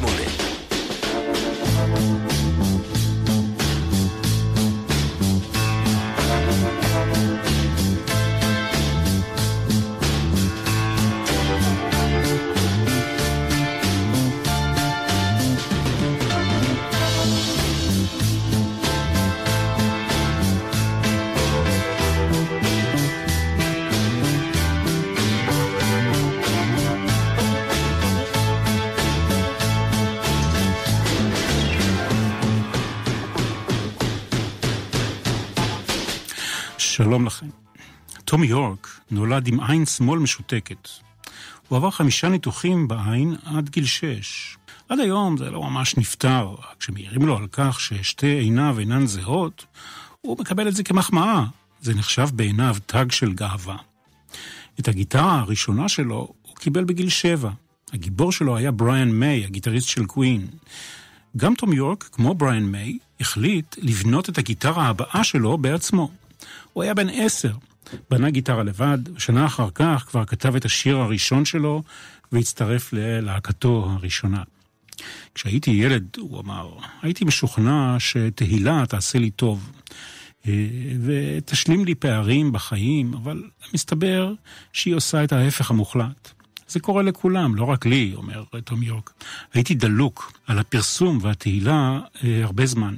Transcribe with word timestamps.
88 0.00 0.43
שלום 36.96 37.26
לכם. 37.26 37.46
טומי 38.24 38.46
יורק 38.46 39.00
נולד 39.10 39.46
עם 39.48 39.60
עין 39.60 39.86
שמאל 39.86 40.18
משותקת. 40.18 40.88
הוא 41.68 41.76
עבר 41.76 41.90
חמישה 41.90 42.28
ניתוחים 42.28 42.88
בעין 42.88 43.36
עד 43.44 43.68
גיל 43.68 43.84
שש. 43.86 44.56
עד 44.88 45.00
היום 45.00 45.36
זה 45.36 45.50
לא 45.50 45.62
ממש 45.62 45.96
נפתר, 45.96 46.54
כשמעירים 46.80 47.26
לו 47.26 47.36
על 47.36 47.46
כך 47.52 47.80
ששתי 47.80 48.26
עיניו 48.26 48.76
אינן 48.78 49.06
זהות, 49.06 49.66
הוא 50.20 50.36
מקבל 50.40 50.68
את 50.68 50.74
זה 50.74 50.82
כמחמאה. 50.82 51.44
זה 51.80 51.94
נחשב 51.94 52.28
בעיניו 52.32 52.76
תג 52.86 53.10
של 53.10 53.32
גאווה. 53.32 53.76
את 54.80 54.88
הגיטרה 54.88 55.40
הראשונה 55.40 55.88
שלו 55.88 56.28
הוא 56.42 56.56
קיבל 56.56 56.84
בגיל 56.84 57.08
שבע. 57.08 57.50
הגיבור 57.92 58.32
שלו 58.32 58.56
היה 58.56 58.70
בריאן 58.70 59.10
מיי, 59.10 59.44
הגיטריסט 59.44 59.88
של 59.88 60.06
קווין. 60.06 60.46
גם 61.36 61.54
תום 61.54 61.72
יורק, 61.72 62.08
כמו 62.12 62.34
בריאן 62.34 62.64
מיי, 62.64 62.98
החליט 63.20 63.76
לבנות 63.78 64.28
את 64.28 64.38
הגיטרה 64.38 64.86
הבאה 64.86 65.24
שלו 65.24 65.58
בעצמו. 65.58 66.10
הוא 66.74 66.82
היה 66.82 66.94
בן 66.94 67.08
עשר, 67.08 67.52
בנה 68.10 68.30
גיטרה 68.30 68.62
לבד, 68.62 68.98
ושנה 69.14 69.46
אחר 69.46 69.68
כך 69.74 70.04
כבר 70.08 70.24
כתב 70.24 70.56
את 70.56 70.64
השיר 70.64 70.96
הראשון 70.96 71.44
שלו 71.44 71.82
והצטרף 72.32 72.92
ללהקתו 72.92 73.88
הראשונה. 73.90 74.42
כשהייתי 75.34 75.70
ילד, 75.70 76.16
הוא 76.18 76.40
אמר, 76.40 76.70
הייתי 77.02 77.24
משוכנע 77.24 77.96
שתהילה 77.98 78.84
תעשה 78.88 79.18
לי 79.18 79.30
טוב 79.30 79.72
אה, 80.46 80.52
ותשלים 81.04 81.84
לי 81.84 81.94
פערים 81.94 82.52
בחיים, 82.52 83.14
אבל 83.14 83.42
מסתבר 83.74 84.32
שהיא 84.72 84.94
עושה 84.94 85.24
את 85.24 85.32
ההפך 85.32 85.70
המוחלט. 85.70 86.30
זה 86.68 86.80
קורה 86.80 87.02
לכולם, 87.02 87.54
לא 87.54 87.64
רק 87.64 87.86
לי, 87.86 88.12
אומר 88.14 88.44
תום 88.64 88.82
יורק. 88.82 89.12
הייתי 89.54 89.74
דלוק 89.74 90.32
על 90.46 90.58
הפרסום 90.58 91.18
והתהילה 91.22 92.00
אה, 92.24 92.44
הרבה 92.44 92.66
זמן. 92.66 92.94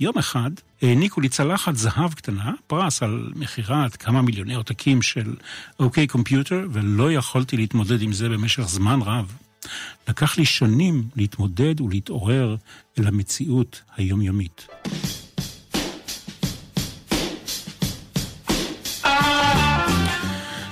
יום 0.00 0.18
אחד 0.18 0.50
העניקו 0.82 1.20
לי 1.20 1.28
צלחת 1.28 1.76
זהב 1.76 2.14
קטנה, 2.14 2.52
פרס 2.66 3.02
על 3.02 3.32
מכירת 3.36 3.96
כמה 3.96 4.22
מיליוני 4.22 4.54
עותקים 4.54 5.02
של 5.02 5.34
אוקיי 5.78 6.06
קומפיוטר, 6.06 6.66
ולא 6.72 7.12
יכולתי 7.12 7.56
להתמודד 7.56 8.02
עם 8.02 8.12
זה 8.12 8.28
במשך 8.28 8.62
זמן 8.62 9.02
רב. 9.02 9.32
לקח 10.08 10.38
לי 10.38 10.44
שנים 10.44 11.04
להתמודד 11.16 11.80
ולהתעורר 11.80 12.56
אל 12.98 13.06
המציאות 13.06 13.82
היומיומית. 13.96 14.66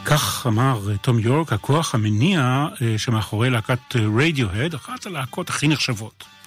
כך 0.04 0.46
אמר 0.46 0.96
תום 1.02 1.18
יורק, 1.18 1.52
הכוח 1.52 1.94
המניע 1.94 2.66
אה, 2.82 2.98
שמאחורי 2.98 3.50
להקת 3.50 3.96
רדיוהד, 4.16 4.74
אחת 4.74 5.06
הלהקות 5.06 5.48
הכי 5.48 5.68
נחשבות. 5.68 6.38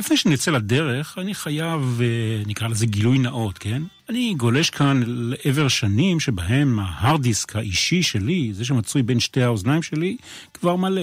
לפני 0.00 0.16
שנצא 0.16 0.50
לדרך, 0.50 1.18
אני 1.18 1.34
חייב, 1.34 2.00
אה, 2.02 2.42
נקרא 2.46 2.68
לזה 2.68 2.86
גילוי 2.86 3.18
נאות, 3.18 3.58
כן? 3.58 3.82
אני 4.08 4.34
גולש 4.36 4.70
כאן 4.70 5.02
לעבר 5.06 5.68
שנים 5.68 6.20
שבהם 6.20 6.78
ההארד 6.78 7.22
דיסק 7.22 7.56
האישי 7.56 8.02
שלי, 8.02 8.50
זה 8.54 8.64
שמצוי 8.64 9.02
בין 9.02 9.20
שתי 9.20 9.42
האוזניים 9.42 9.82
שלי, 9.82 10.16
כבר 10.54 10.76
מלא. 10.76 11.02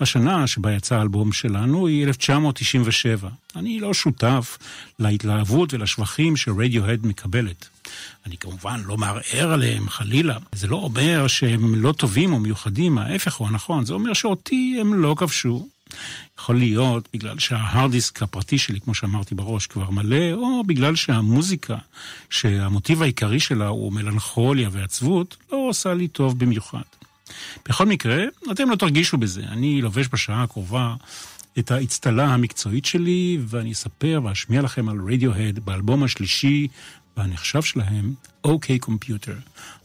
השנה 0.00 0.46
שבה 0.46 0.72
יצא 0.72 0.96
האלבום 0.96 1.32
שלנו 1.32 1.86
היא 1.86 2.06
1997. 2.06 3.28
אני 3.56 3.80
לא 3.80 3.94
שותף 3.94 4.58
להתלהבות 4.98 5.74
ולשבחים 5.74 6.36
שרדיוהד 6.36 7.06
מקבלת. 7.06 7.68
אני 8.26 8.36
כמובן 8.36 8.82
לא 8.86 8.96
מערער 8.96 9.52
עליהם, 9.52 9.88
חלילה. 9.88 10.38
זה 10.52 10.66
לא 10.66 10.76
אומר 10.76 11.26
שהם 11.26 11.74
לא 11.74 11.92
טובים 11.92 12.32
או 12.32 12.40
מיוחדים, 12.40 12.98
ההפך 12.98 13.34
הוא 13.34 13.48
הנכון. 13.48 13.84
זה 13.84 13.94
אומר 13.94 14.12
שאותי 14.12 14.76
הם 14.80 14.94
לא 14.94 15.14
כבשו. 15.18 15.68
יכול 16.38 16.58
להיות 16.58 17.08
בגלל 17.12 17.38
שההארד 17.38 17.90
דיסק 17.90 18.22
הפרטי 18.22 18.58
שלי, 18.58 18.80
כמו 18.80 18.94
שאמרתי 18.94 19.34
בראש, 19.34 19.66
כבר 19.66 19.90
מלא, 19.90 20.32
או 20.32 20.64
בגלל 20.64 20.96
שהמוזיקה, 20.96 21.76
שהמוטיב 22.30 23.02
העיקרי 23.02 23.40
שלה 23.40 23.66
הוא 23.66 23.92
מלנכוליה 23.92 24.68
ועצבות, 24.72 25.36
לא 25.52 25.66
עושה 25.68 25.94
לי 25.94 26.08
טוב 26.08 26.38
במיוחד. 26.38 26.82
בכל 27.68 27.86
מקרה, 27.86 28.24
אתם 28.52 28.70
לא 28.70 28.76
תרגישו 28.76 29.18
בזה. 29.18 29.42
אני 29.42 29.82
לובש 29.82 30.08
בשעה 30.12 30.42
הקרובה 30.42 30.94
את 31.58 31.70
האצטלה 31.70 32.34
המקצועית 32.34 32.84
שלי, 32.84 33.38
ואני 33.46 33.72
אספר 33.72 34.20
ואשמיע 34.24 34.62
לכם 34.62 34.88
על 34.88 34.96
רדיוהד 35.12 35.58
באלבום 35.58 36.02
השלישי 36.02 36.68
והנחשב 37.16 37.62
שלהם, 37.62 38.14
אוקיי 38.44 38.78
קומפיוטר. 38.78 39.34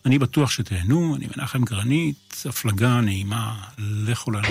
אני 0.05 0.19
בטוח 0.19 0.49
שתהנו, 0.49 1.15
אני 1.15 1.27
מנחם 1.37 1.63
גרנית, 1.63 2.43
הפלגה 2.45 3.01
נעימה 3.01 3.55
לכולנו. 3.77 4.47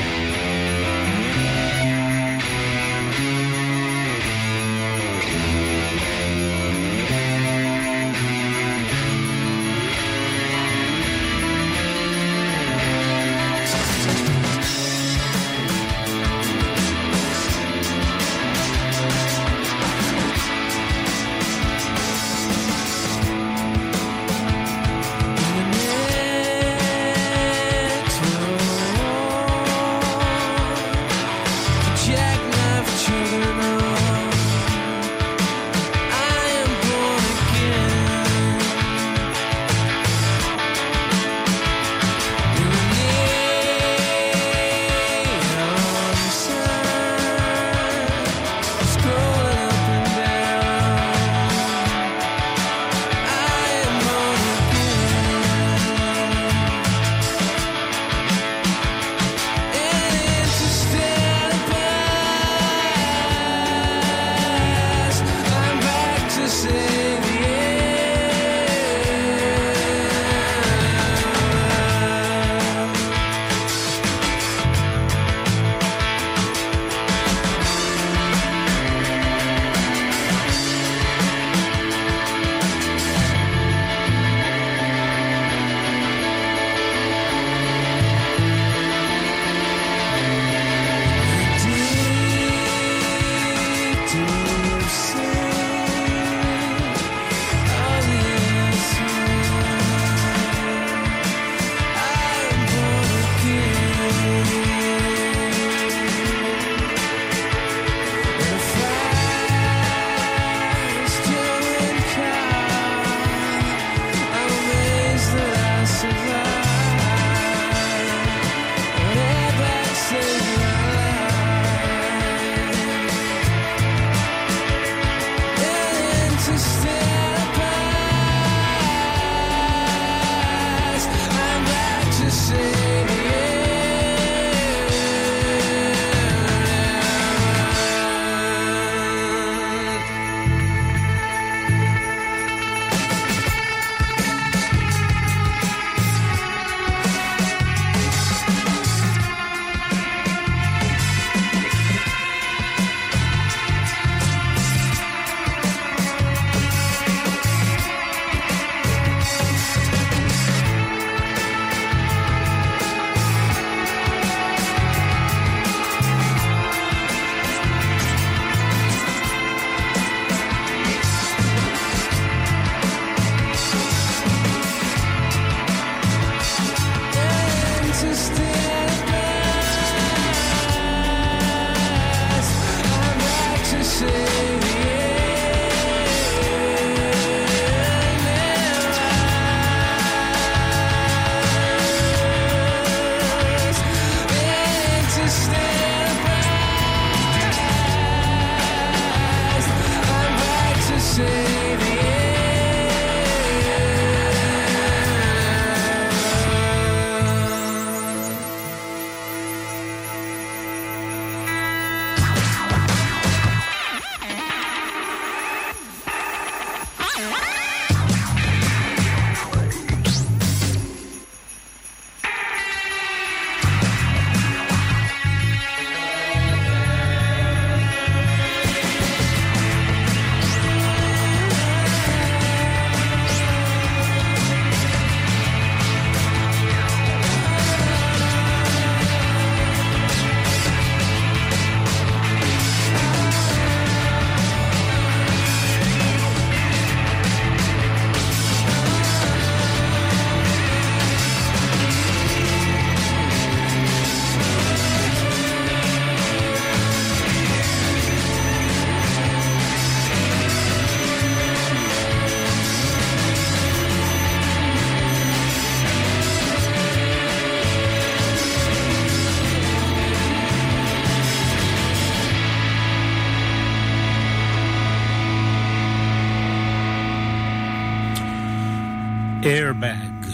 Airbag. 279.55 280.27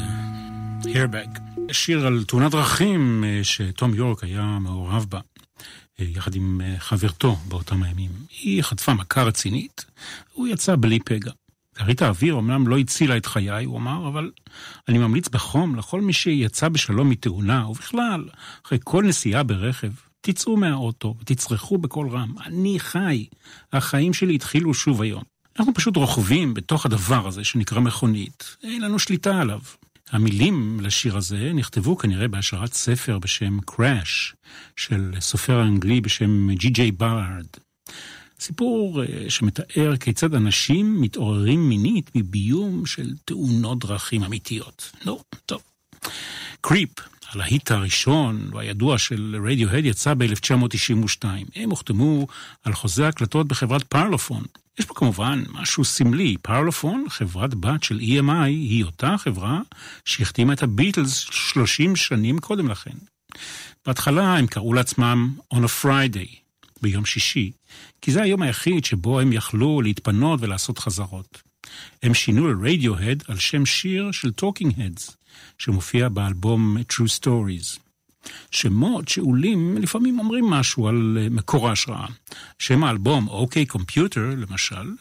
Airbag. 0.85 1.41
שיר 1.73 2.07
על 2.07 2.25
תאונת 2.25 2.51
דרכים 2.51 3.25
אה, 3.25 3.41
שתום 3.43 3.95
יורק 3.95 4.25
היה 4.25 4.59
מעורב 4.61 5.07
בה, 5.09 5.21
אה, 6.01 6.05
יחד 6.05 6.35
עם 6.35 6.61
אה, 6.61 6.75
חברתו 6.79 7.37
באותם 7.49 7.83
הימים. 7.83 8.11
היא 8.43 8.63
חטפה 8.63 8.95
מכה 8.95 9.23
רצינית, 9.23 9.85
הוא 10.33 10.49
יצא 10.49 10.77
בלי 10.81 10.99
פגע. 10.99 11.31
כרית 11.75 12.03
האוויר 12.03 12.39
אמנם 12.39 12.69
לא 12.69 12.79
הצילה 12.79 13.17
את 13.17 13.27
חיי, 13.27 13.65
הוא 13.65 13.79
אמר, 13.79 14.09
אבל 14.09 14.31
אני 14.89 14.99
ממליץ 14.99 15.29
בחום 15.29 15.77
לכל 15.77 16.01
מי 16.01 16.13
שיצא 16.13 16.69
בשלום 16.69 17.09
מתאונה, 17.09 17.69
ובכלל, 17.69 18.29
אחרי 18.67 18.79
כל 18.85 19.05
נסיעה 19.05 19.43
ברכב, 19.43 19.91
תצאו 20.21 20.57
מהאוטו 20.57 21.15
ותצרכו 21.21 21.79
בקול 21.79 22.09
רם. 22.09 22.35
אני 22.47 22.81
חי. 22.81 23.27
החיים 23.73 24.13
שלי 24.13 24.35
התחילו 24.35 24.75
שוב 24.75 25.03
היום. 25.03 25.23
אנחנו 25.61 25.75
פשוט 25.75 25.97
רוכבים 25.97 26.55
בתוך 26.55 26.87
הדבר 26.87 27.27
הזה 27.29 27.45
שנקרא 27.45 27.81
מכונית. 27.81 28.57
אין 28.63 28.83
לנו 28.83 28.99
שליטה 28.99 29.41
עליו. 29.41 29.61
המילים 30.11 30.81
לשיר 30.83 31.17
הזה 31.17 31.53
נכתבו 31.55 31.99
כנראה 31.99 32.29
בהשראת 32.29 32.73
ספר 32.73 33.19
בשם 33.19 33.59
Crash 33.71 34.35
של 34.77 35.13
סופר 35.21 35.63
אנגלי 35.63 36.01
בשם 36.01 36.53
ג'י 36.53 36.69
ג'יי 36.69 36.91
בארד. 36.93 37.47
סיפור 38.41 39.03
אה, 39.03 39.31
שמתאר 39.31 39.97
כיצד 39.97 40.35
אנשים 40.35 41.01
מתעוררים 41.01 41.69
מינית 41.69 42.11
מביום 42.15 42.87
של 42.87 43.15
תאונות 43.25 43.79
דרכים 43.79 44.25
אמיתיות. 44.25 44.93
נו, 45.05 45.23
טוב. 45.47 45.63
קריפ, 46.61 46.91
הלהיט 47.31 47.71
הראשון 47.71 48.51
והידוע 48.53 48.99
של 48.99 49.37
רדיו-הד 49.47 49.85
יצא 49.85 50.15
ב-1992. 50.15 51.25
הם 51.57 51.71
הוחתמו 51.71 52.27
על 52.65 52.73
חוזה 52.73 53.09
הקלטות 53.09 53.49
בחברת 53.49 53.83
Parlophone. 53.83 54.43
יש 54.79 54.87
פה 54.87 54.95
כמובן 54.95 55.43
משהו 55.53 55.85
סמלי, 55.85 56.37
Parlophone, 56.43 57.05
חברת 57.09 57.55
בת 57.55 57.83
של 57.83 57.99
EMI, 57.99 58.45
היא 58.47 58.85
אותה 58.85 59.15
חברה 59.19 59.61
שהחתימה 60.05 60.53
את 60.53 60.63
הביטלס 60.63 61.19
30 61.19 61.97
שנים 61.97 62.39
קודם 62.39 62.69
לכן. 62.69 62.97
בהתחלה 63.87 64.37
הם 64.37 64.47
קראו 64.47 64.73
לעצמם 64.73 65.35
On 65.55 65.57
a 65.57 65.85
Friday, 65.85 66.37
ביום 66.83 67.05
שישי, 67.05 67.51
כי 68.03 68.13
זה 68.13 68.23
היום 68.23 68.43
היחיד 68.43 68.85
שבו 68.85 69.21
הם 69.21 69.33
יכלו 69.33 69.83
להתפנות 69.83 70.41
ולעשות 70.43 70.79
חזרות. 70.79 71.43
הם 72.03 72.15
שינו 72.15 72.49
לרדיו-הד 72.49 73.23
על 73.29 73.39
שם 73.39 73.67
שיר 73.67 74.13
של 74.13 74.33
Talking 74.33 74.81
Heads, 74.81 75.17
שמופיע 75.59 76.09
באלבום 76.09 76.77
True 76.93 77.21
Stories. 77.21 77.79
שמות 78.51 79.09
שאולים 79.09 79.79
לפעמים 79.79 80.19
אומרים 80.19 80.45
משהו 80.45 80.89
על 80.89 81.19
אה, 81.21 81.29
מקור 81.31 81.69
ההשראה. 81.69 82.07
שם 82.59 82.85
האלבום 82.85 83.29
אוקיי 83.29 83.67
קומפיוטר, 83.67 84.31
למשל, 84.37 84.95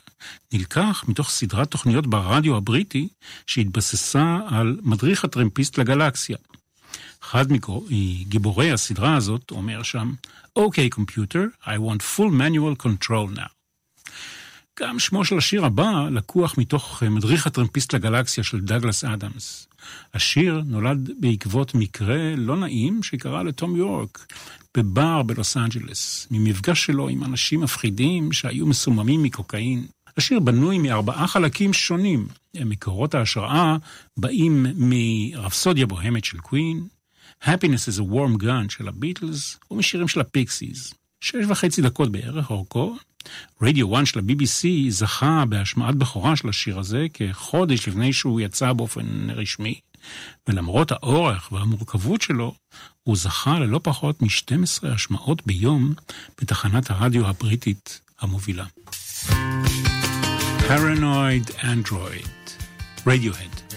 נלקח 0.53 1.03
מתוך 1.07 1.29
סדרת 1.29 1.71
תוכניות 1.71 2.07
ברדיו 2.07 2.57
הבריטי 2.57 3.07
שהתבססה 3.47 4.39
על 4.47 4.79
מדריך 4.83 5.25
הטרמפיסט 5.25 5.77
לגלקסיה. 5.77 6.37
אחד 7.23 7.45
מגיבורי 7.51 8.71
הסדרה 8.71 9.15
הזאת 9.15 9.51
אומר 9.51 9.83
שם, 9.83 10.13
אוקיי 10.55 10.89
קומפיוטר, 10.89 11.45
I 11.63 11.67
want 11.67 12.01
full 12.17 12.31
manual 12.31 12.85
control 12.85 13.37
now. 13.37 13.58
גם 14.79 14.99
שמו 14.99 15.25
של 15.25 15.37
השיר 15.37 15.65
הבא 15.65 16.07
לקוח 16.11 16.57
מתוך 16.57 17.03
אה, 17.03 17.09
מדריך 17.09 17.47
הטרמפיסט 17.47 17.93
לגלקסיה 17.93 18.43
של 18.43 18.59
דאגלס 18.59 19.03
אדמס. 19.03 19.67
השיר 20.13 20.61
נולד 20.65 21.09
בעקבות 21.19 21.75
מקרה 21.75 22.35
לא 22.37 22.57
נעים 22.57 23.03
שקרה 23.03 23.43
לתום 23.43 23.75
יורק 23.75 24.33
בבר 24.77 25.23
בלוס 25.23 25.57
אנג'לס, 25.57 26.27
ממפגש 26.31 26.85
שלו 26.85 27.09
עם 27.09 27.23
אנשים 27.23 27.61
מפחידים 27.61 28.31
שהיו 28.31 28.67
מסוממים 28.67 29.23
מקוקאין. 29.23 29.85
השיר 30.17 30.39
בנוי 30.39 30.77
מארבעה 30.77 31.27
חלקים 31.27 31.73
שונים. 31.73 32.27
מקורות 32.65 33.15
ההשראה 33.15 33.77
באים 34.17 34.65
מרפסודיה 34.75 35.85
בוהמית 35.85 36.25
של 36.25 36.37
Queen, 36.37 36.87
Happiness 37.43 37.87
is 37.87 37.99
a 37.99 38.03
Warm 38.03 38.43
Gun 38.43 38.69
של 38.69 38.87
הביטלס 38.87 39.57
ומשירים 39.71 40.07
של 40.07 40.21
ה 40.21 40.30
Pixies. 40.30 40.93
שש 41.21 41.45
וחצי 41.47 41.81
דקות 41.81 42.11
בערך 42.11 42.49
אורכו, 42.49 42.95
רדיו 43.61 43.95
1 43.95 44.05
של 44.05 44.19
ה-BBC 44.19 44.67
זכה 44.89 45.43
בהשמעת 45.49 45.95
בכורה 45.95 46.35
של 46.35 46.49
השיר 46.49 46.79
הזה 46.79 47.05
כחודש 47.13 47.87
לפני 47.87 48.13
שהוא 48.13 48.41
יצא 48.41 48.73
באופן 48.73 49.29
רשמי, 49.29 49.79
ולמרות 50.47 50.91
האורך 50.91 51.51
והמורכבות 51.51 52.21
שלו, 52.21 52.55
הוא 53.03 53.17
זכה 53.17 53.59
ללא 53.59 53.79
פחות 53.83 54.21
מ-12 54.21 54.87
השמעות 54.87 55.47
ביום 55.47 55.93
בתחנת 56.41 56.91
הרדיו 56.91 57.27
הבריטית 57.27 58.01
המובילה. 58.19 58.65
Paranoid 60.67 61.47
Android, 61.61 62.45
Radiohead 63.05 63.68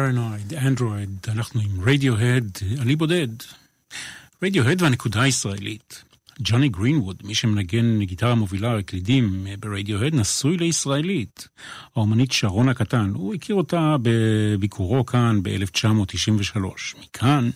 פרנויד, 0.00 0.54
אנדרואיד, 0.54 1.10
אנחנו 1.28 1.60
עם 1.60 1.80
רדיוהד, 1.80 2.58
עלי 2.80 2.96
בודד. 2.96 3.28
רדיוהד 4.42 4.82
והנקודה 4.82 5.22
הישראלית. 5.22 6.04
ג'וני 6.40 6.68
גרינווד, 6.68 7.16
מי 7.24 7.34
שמנגן 7.34 8.02
גיטרה 8.02 8.34
מובילה 8.34 8.76
וקלידים 8.78 9.46
ברדיוהד, 9.60 10.14
נשוי 10.14 10.56
לישראלית, 10.56 11.48
האומנית 11.96 12.32
שרון 12.32 12.68
הקטן. 12.68 13.12
הוא 13.14 13.34
הכיר 13.34 13.56
אותה 13.56 13.96
בביקורו 14.02 15.06
כאן 15.06 15.40
ב-1993. 15.42 16.58
מכאן 17.02 17.50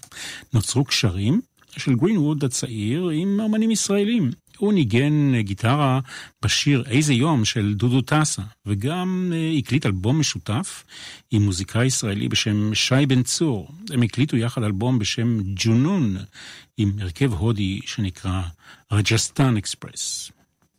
נוצרו 0.53 0.85
קשרים 0.85 1.41
של 1.77 1.95
גרינווד 1.95 2.45
הצעיר 2.45 3.09
עם 3.09 3.41
אומנים 3.41 3.71
ישראלים. 3.71 4.31
הוא 4.57 4.73
ניגן 4.73 5.41
גיטרה 5.41 6.01
בשיר 6.43 6.85
"איזה 6.87 7.15
יום" 7.15 7.45
של 7.45 7.75
דודו 7.75 8.01
טסה, 8.01 8.43
וגם 8.67 9.33
אה, 9.35 9.59
הקליט 9.59 9.87
אלבום 9.87 10.21
משותף 10.21 10.85
עם 11.31 11.43
מוזיקאי 11.43 11.87
ישראלי 11.87 12.29
בשם 12.29 12.75
שי 12.75 13.07
בן 13.09 13.23
צור. 13.23 13.69
הם 13.91 14.03
הקליטו 14.03 14.37
יחד 14.37 14.63
אלבום 14.63 14.99
בשם 14.99 15.39
ג'ונון, 15.57 16.17
עם 16.77 16.93
הרכב 17.01 17.33
הודי 17.33 17.81
שנקרא 17.87 18.43
Rajasthan 18.93 19.57
Express. 19.57 20.31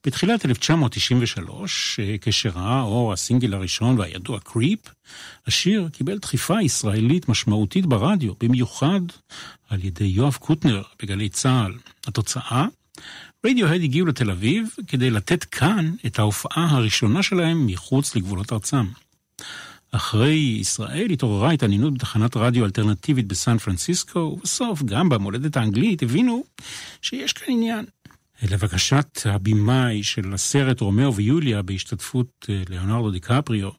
בתחילת 0.05 0.46
1993, 0.46 2.00
אה, 2.00 2.16
כשראה 2.22 2.81
אור 2.81 3.14
הסינגל 3.14 3.53
הראשון 3.53 4.00
והידוע 4.00 4.40
Creep, 4.39 4.79
השיר 5.48 5.90
קיבל 5.94 6.18
דחיפה 6.18 6.61
ישראלית 6.61 7.29
משמעותית 7.29 7.85
ברדיו, 7.85 8.33
במיוחד 8.40 9.01
על 9.70 9.79
ידי 9.83 10.03
יואב 10.03 10.38
קוטנר 10.40 10.81
בגלי 11.01 11.29
צה"ל. 11.29 11.74
התוצאה? 12.07 12.66
רדיוהד 13.46 13.81
הגיעו 13.81 14.08
לתל 14.08 14.31
אביב 14.31 14.70
כדי 14.88 15.10
לתת 15.10 15.44
כאן 15.44 15.92
את 16.05 16.20
ההופעה 16.20 16.68
הראשונה 16.70 17.24
שלהם 17.24 17.66
מחוץ 17.66 18.16
לגבולות 18.16 18.53
ארצם. 18.53 18.86
אחרי 19.92 20.34
ישראל 20.60 21.12
התעוררה 21.12 21.51
התעניינות 21.51 21.94
בתחנת 21.94 22.38
רדיו 22.38 22.66
אלטרנטיבית 22.66 23.27
בסן 23.27 23.58
פרנסיסקו, 23.58 24.20
ובסוף 24.20 24.84
גם 24.84 25.10
במולדת 25.10 25.58
האנגלית 25.58 26.03
הבינו 26.03 26.44
שיש 27.01 27.34
כאן 27.34 27.53
עניין. 27.53 27.86
לבקשת 28.51 29.20
הבמאי 29.25 30.03
של 30.03 30.34
הסרט 30.34 30.81
רומאו 30.81 31.16
ויוליה 31.16 31.62
בהשתתפות 31.62 32.46
אה, 32.50 32.62
ליאונרדו 32.70 33.12
דיקפריו, 33.12 33.70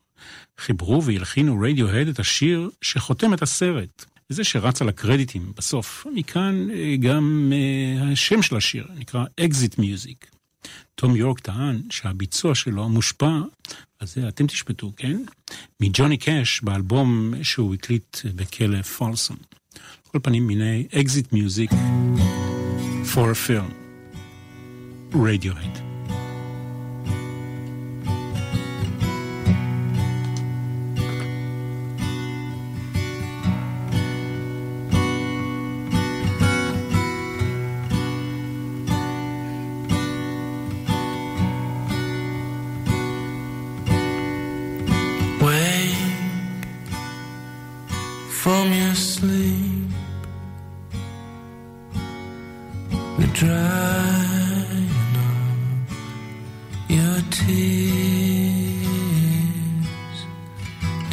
חיברו 0.58 1.04
והלחינו 1.04 1.60
רדיוהד 1.60 2.08
את 2.08 2.18
השיר 2.18 2.70
שחותם 2.82 3.34
את 3.34 3.42
הסרט. 3.42 4.04
וזה 4.30 4.44
שרץ 4.44 4.82
על 4.82 4.88
הקרדיטים 4.88 5.52
בסוף. 5.56 6.06
מכאן 6.14 6.68
אה, 6.70 6.96
גם 7.00 7.52
אה, 7.52 8.12
השם 8.12 8.42
של 8.42 8.56
השיר, 8.56 8.86
נקרא 8.96 9.24
Exit 9.40 9.78
Music. 9.78 10.30
תום 10.94 11.16
יורק 11.16 11.40
טען 11.40 11.82
שהביצוע 11.90 12.54
שלו 12.54 12.88
מושפע, 12.88 13.40
אז 14.00 14.14
זה 14.14 14.28
אתם 14.28 14.46
תשפטו, 14.46 14.92
כן? 14.96 15.22
מג'וני 15.80 16.16
קאש 16.16 16.60
באלבום 16.62 17.34
שהוא 17.42 17.74
הקליט 17.74 18.16
בכלא 18.34 18.82
פולסום. 18.82 19.36
כל 20.08 20.18
פנים 20.22 20.46
מיני 20.46 20.86
Exit 21.00 21.32
Music 21.32 21.70
for 23.16 23.30
a 23.30 23.34
film. 23.34 23.72
Radiohead. 25.12 25.85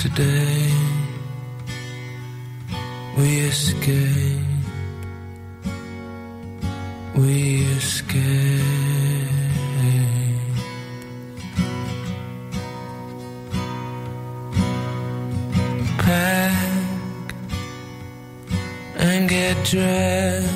today. 0.03 0.69
We 3.17 3.39
escape. 3.51 4.41
We 7.15 7.61
escape. 7.77 8.59
Pack 15.99 17.35
and 18.97 19.29
get 19.29 19.55
dressed 19.63 20.49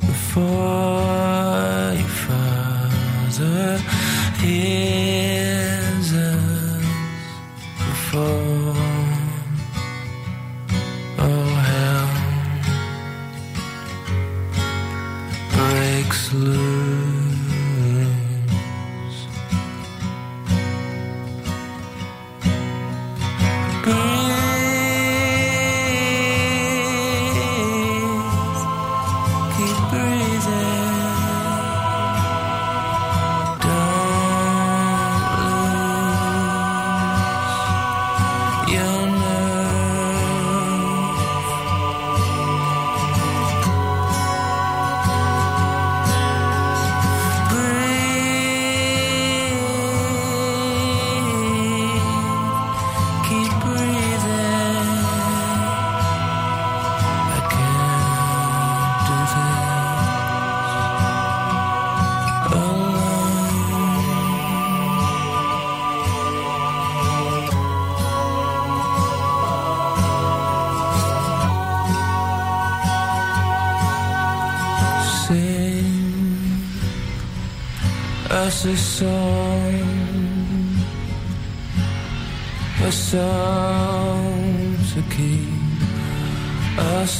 before 0.00 1.01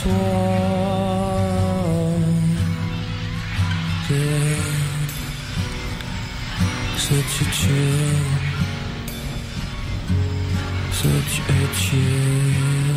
warm. 0.07 1.43
Yeah, 4.09 4.63
such 6.97 7.35
a 7.41 7.45
chill, 7.53 8.25
such 10.93 11.35
a 11.49 11.75
chill. 11.75 12.92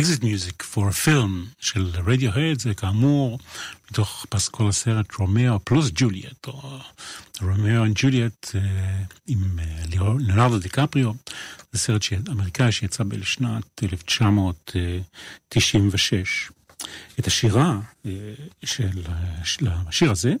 Exit 0.00 0.22
Music 0.22 0.64
a 0.76 0.76
film 0.76 1.30
של 1.60 1.90
רדיוהד 2.06 2.60
זה 2.60 2.74
כאמור 2.74 3.38
מתוך 3.90 4.26
פסקול 4.28 4.68
הסרט 4.68 5.14
Romeo 5.14 5.64
Plus 5.64 5.90
Juliet, 5.94 6.46
או 6.46 6.78
Romeo 7.42 7.84
and 7.84 7.88
Juliet 7.94 8.50
אה, 8.54 8.60
עם 9.26 9.58
אה, 9.58 9.64
ליאונרדו 9.90 10.58
דיקפריו, 10.58 11.12
זה 11.72 11.78
סרט 11.78 12.02
אמריקאי 12.28 12.72
שיצא 12.72 13.04
בשנת 13.04 13.82
1996. 13.82 16.50
את 17.18 17.26
השירה 17.26 17.78
אה, 18.06 18.10
של, 18.64 19.02
של 19.44 19.68
השיר 19.70 20.10
הזה 20.10 20.34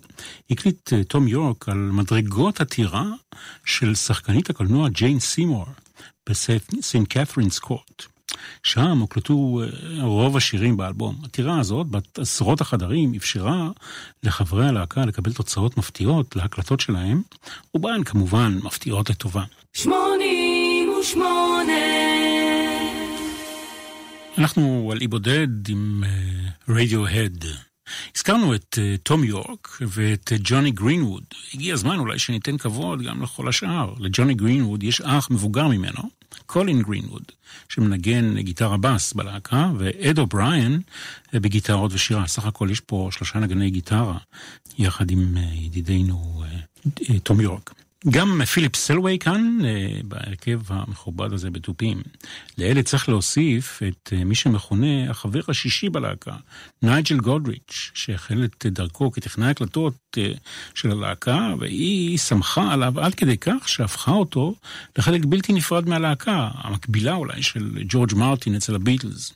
הקליט 0.50 0.92
תום 1.08 1.28
יורק 1.28 1.68
על 1.68 1.78
מדרגות 1.78 2.60
הטירה 2.60 3.04
של 3.64 3.94
שחקנית 3.94 4.50
הקולנוע 4.50 4.88
ג'יין 4.88 5.20
סימור 5.20 5.66
בסנט 6.28 7.08
קת'רינס 7.08 7.58
קורט. 7.58 8.19
שם 8.62 8.98
הוקלטו 8.98 9.60
אה, 9.62 10.04
רוב 10.04 10.36
השירים 10.36 10.76
באלבום. 10.76 11.16
הטירה 11.24 11.60
הזאת, 11.60 11.86
בת 11.86 12.18
עשרות 12.18 12.60
החדרים, 12.60 13.14
אפשרה 13.14 13.68
לחברי 14.22 14.68
הלהקה 14.68 15.04
לקבל 15.04 15.32
תוצאות 15.32 15.76
מפתיעות 15.76 16.36
להקלטות 16.36 16.80
שלהם, 16.80 17.22
ובהן 17.74 18.04
כמובן 18.04 18.58
מפתיעות 18.62 19.10
לטובה. 19.10 19.44
שמונים 19.72 20.92
ושמונה 21.00 21.72
אנחנו 24.38 24.88
על 24.92 24.98
אי 25.00 25.06
בודד 25.06 25.68
עם 25.68 26.04
רדיו-הד. 26.68 27.44
Uh, 27.44 27.69
הזכרנו 28.16 28.54
את 28.54 28.78
תום 29.02 29.22
uh, 29.22 29.26
יורק 29.26 29.78
ואת 29.80 30.32
ג'וני 30.42 30.70
גרינווד. 30.70 31.24
הגיע 31.54 31.74
הזמן 31.74 31.98
אולי 31.98 32.18
שניתן 32.18 32.56
כבוד 32.56 33.02
גם 33.02 33.22
לכל 33.22 33.48
השאר. 33.48 33.94
לג'וני 33.98 34.34
גרינווד 34.34 34.82
יש 34.82 35.00
אח 35.00 35.30
מבוגר 35.30 35.68
ממנו, 35.68 36.02
קולין 36.46 36.82
גרינווד, 36.82 37.22
שמנגן 37.68 38.38
גיטרה 38.40 38.76
בס 38.76 39.12
בלהקה, 39.12 39.70
ואד 39.78 40.18
אובריין 40.18 40.80
בגיטרות 41.32 41.92
ושירה. 41.92 42.26
סך 42.26 42.46
הכל 42.46 42.68
יש 42.70 42.80
פה 42.80 43.08
שלושה 43.12 43.38
נגני 43.38 43.70
גיטרה, 43.70 44.18
יחד 44.78 45.10
עם 45.10 45.36
אה, 45.36 45.42
ידידנו 45.54 46.44
אה, 47.10 47.18
תום 47.18 47.40
יורק. 47.40 47.74
גם 48.08 48.44
פיליפ 48.44 48.76
סלווי 48.76 49.18
כאן, 49.18 49.58
אה, 49.64 50.00
בהרכב 50.04 50.60
המכובד 50.68 51.32
הזה 51.32 51.50
בתופים. 51.50 52.02
לאלה 52.58 52.82
צריך 52.82 53.08
להוסיף 53.08 53.80
את 53.88 54.12
מי 54.24 54.34
שמכונה 54.34 55.10
החבר 55.10 55.40
השישי 55.48 55.88
בלהקה, 55.88 56.36
נייג'ל 56.82 57.16
גודריץ', 57.16 57.90
שהחל 57.94 58.44
את 58.44 58.66
דרכו 58.66 59.12
כטכנאי 59.12 59.50
הקלטות 59.50 60.18
של 60.74 60.90
הלהקה, 60.90 61.54
והיא 61.58 62.18
שמחה 62.18 62.72
עליו 62.72 63.00
עד 63.00 63.14
כדי 63.14 63.36
כך 63.36 63.68
שהפכה 63.68 64.12
אותו 64.12 64.54
לחלק 64.98 65.24
בלתי 65.24 65.52
נפרד 65.52 65.88
מהלהקה, 65.88 66.48
המקבילה 66.54 67.14
אולי 67.14 67.42
של 67.42 67.78
ג'ורג' 67.88 68.14
מרטין 68.14 68.56
אצל 68.56 68.74
הביטלס. 68.74 69.32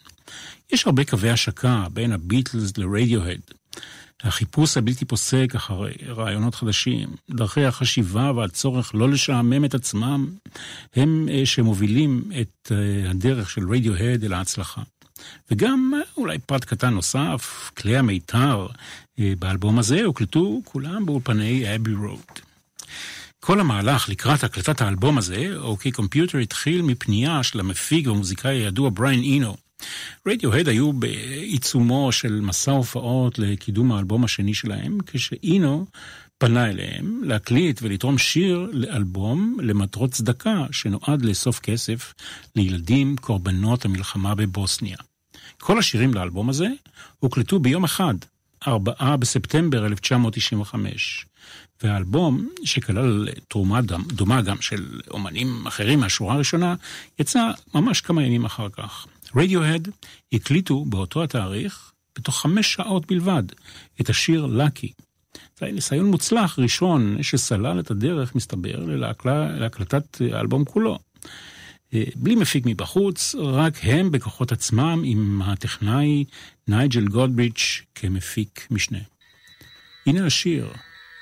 יש 0.72 0.87
הרבה 0.87 1.05
קווי 1.05 1.31
השקה 1.31 1.87
בין 1.92 2.12
הביטלס 2.12 2.79
לרדיוהד. 2.79 3.40
החיפוש 4.22 4.77
הבלתי 4.77 5.05
פוסק 5.05 5.53
אחרי 5.57 5.92
רעיונות 6.09 6.55
חדשים, 6.55 7.09
דרכי 7.31 7.64
החשיבה 7.64 8.33
והצורך 8.33 8.94
לא 8.94 9.09
לשעמם 9.09 9.64
את 9.64 9.74
עצמם, 9.74 10.31
הם 10.96 11.29
אה, 11.33 11.46
שמובילים 11.46 12.22
את 12.40 12.72
אה, 12.72 13.11
הדרך 13.11 13.50
של 13.50 13.72
רדיוהד 13.72 14.24
אל 14.24 14.33
ההצלחה. 14.33 14.83
וגם 15.50 15.92
אה, 15.94 16.00
אולי 16.16 16.38
פרט 16.38 16.64
קטן 16.64 16.94
נוסף, 16.94 17.70
כלי 17.77 17.96
המיתר 17.96 18.66
באלבום 19.18 19.79
הזה 19.79 20.05
הוקלטו 20.05 20.61
כולם 20.64 21.07
באולפני 21.07 21.74
Abbey 21.74 21.94
Road. 21.94 22.18
כל 23.40 23.61
המהלך 23.61 24.09
לקראת 24.09 24.44
הקלטת 24.44 24.81
האלבום 24.81 25.18
הזה, 25.18 25.57
OK 25.57 25.92
Computer, 25.92 26.38
התחיל 26.38 26.83
מפנייה 26.83 27.42
של 27.42 27.61
המפיק 27.61 28.07
והמוזיקאי 28.07 28.57
הידוע 28.57 28.90
בריין 28.92 29.22
אינו, 29.22 29.57
רדיוהד 30.27 30.68
היו 30.68 30.92
בעיצומו 30.92 32.12
של 32.12 32.40
מסע 32.40 32.73
הופעות 32.73 33.38
לקידום 33.38 33.92
האלבום 33.92 34.25
השני 34.25 34.55
שלהם, 34.55 34.99
כשאינו 35.07 35.87
פנה 36.38 36.70
אליהם 36.70 37.20
להקליט 37.25 37.81
ולתרום 37.83 38.18
שיר 38.18 38.68
לאלבום 38.73 39.57
למטרות 39.62 40.11
צדקה 40.11 40.66
שנועד 40.70 41.23
לאסוף 41.23 41.61
כסף 41.61 42.14
לילדים 42.57 43.16
קורבנות 43.16 43.85
המלחמה 43.85 44.35
בבוסניה. 44.35 44.97
כל 45.59 45.79
השירים 45.79 46.14
לאלבום 46.14 46.49
הזה 46.49 46.68
הוקלטו 47.18 47.59
ביום 47.59 47.85
אחד, 47.85 48.14
4 48.66 49.16
בספטמבר 49.16 49.87
1995. 49.87 51.27
והאלבום, 51.83 52.49
שכלל 52.64 53.29
תרומה 53.49 53.81
דומה 54.07 54.42
גם 54.42 54.61
של 54.61 55.01
אומנים 55.11 55.66
אחרים 55.66 56.01
מהשורה 56.01 56.35
הראשונה, 56.35 56.75
יצא 57.18 57.51
ממש 57.75 58.01
כמה 58.01 58.23
ימים 58.23 58.44
אחר 58.44 58.68
כך. 58.68 59.07
רדיוהד 59.37 59.88
הקליטו 60.33 60.85
באותו 60.85 61.23
התאריך, 61.25 61.92
בתוך 62.18 62.40
חמש 62.40 62.73
שעות 62.73 63.07
בלבד, 63.07 63.42
את 64.01 64.11
השיר 64.11 64.47
"לאקי". 64.47 64.92
זה 65.59 65.66
היה 65.66 65.75
ניסיון 65.75 66.07
מוצלח 66.07 66.59
ראשון 66.59 67.23
שסלל 67.23 67.81
את 67.81 67.90
הדרך, 67.90 68.35
מסתבר, 68.35 68.85
להקלה, 68.85 69.59
להקלטת 69.59 70.20
האלבום 70.33 70.64
כולו. 70.64 70.99
אה, 71.94 72.05
בלי 72.14 72.35
מפיק 72.35 72.64
מבחוץ, 72.66 73.35
רק 73.35 73.75
הם 73.83 74.11
בכוחות 74.11 74.53
עצמם 74.53 75.03
עם 75.05 75.42
הטכנאי 75.42 76.25
נייג'ל 76.68 77.09
גולדבריץ' 77.09 77.83
כמפיק 77.94 78.66
משנה. 78.70 78.99
הנה 80.07 80.27
השיר, 80.27 80.73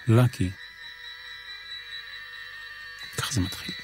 "לאקי". 0.08 0.50
כך 3.16 3.32
זה 3.32 3.40
מתחיל. 3.40 3.81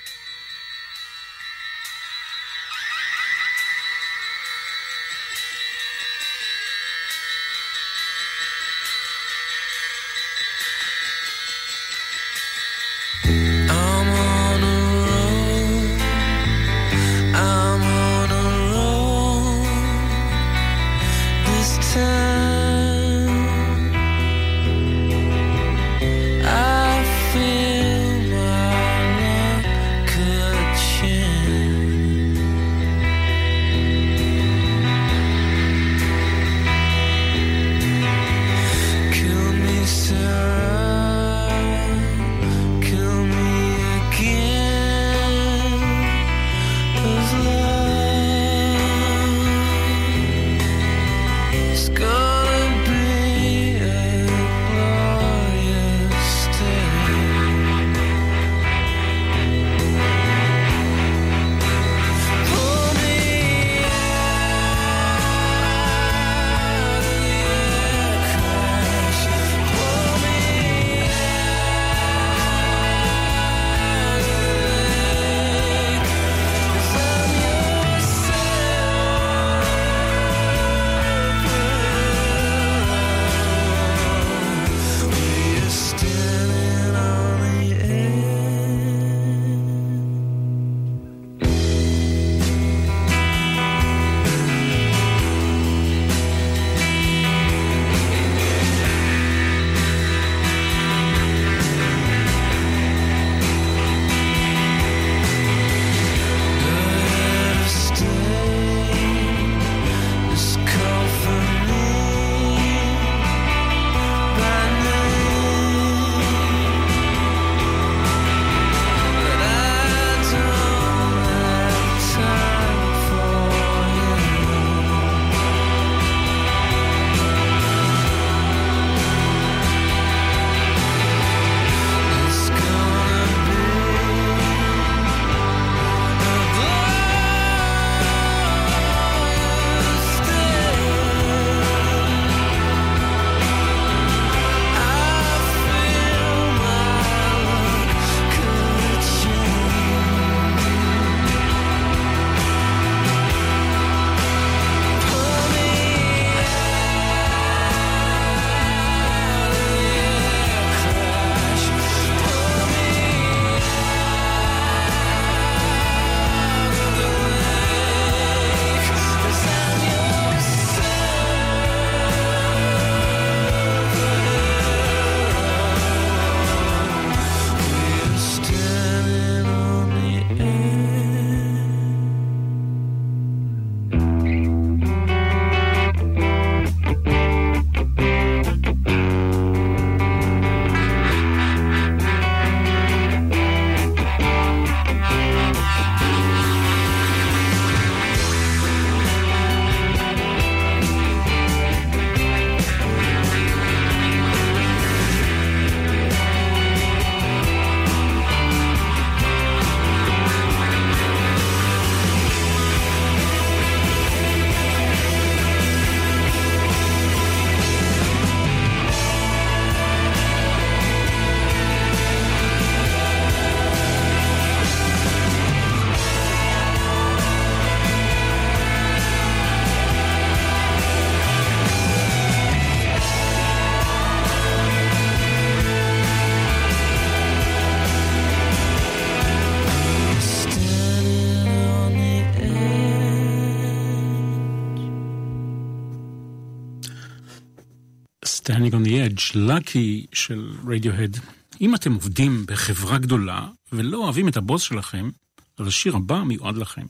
Savage, 249.29 249.37
Lucky 249.37 250.07
של 250.13 250.51
רדיוהד. 250.67 251.17
אם 251.61 251.75
אתם 251.75 251.95
עובדים 251.95 252.45
בחברה 252.47 252.99
גדולה 252.99 253.49
ולא 253.73 253.99
אוהבים 253.99 254.29
את 254.29 254.37
הבוס 254.37 254.63
שלכם, 254.63 255.11
אז 255.59 255.67
השיר 255.67 255.97
הבא 255.97 256.23
מיועד 256.23 256.57
לכם. 256.57 256.87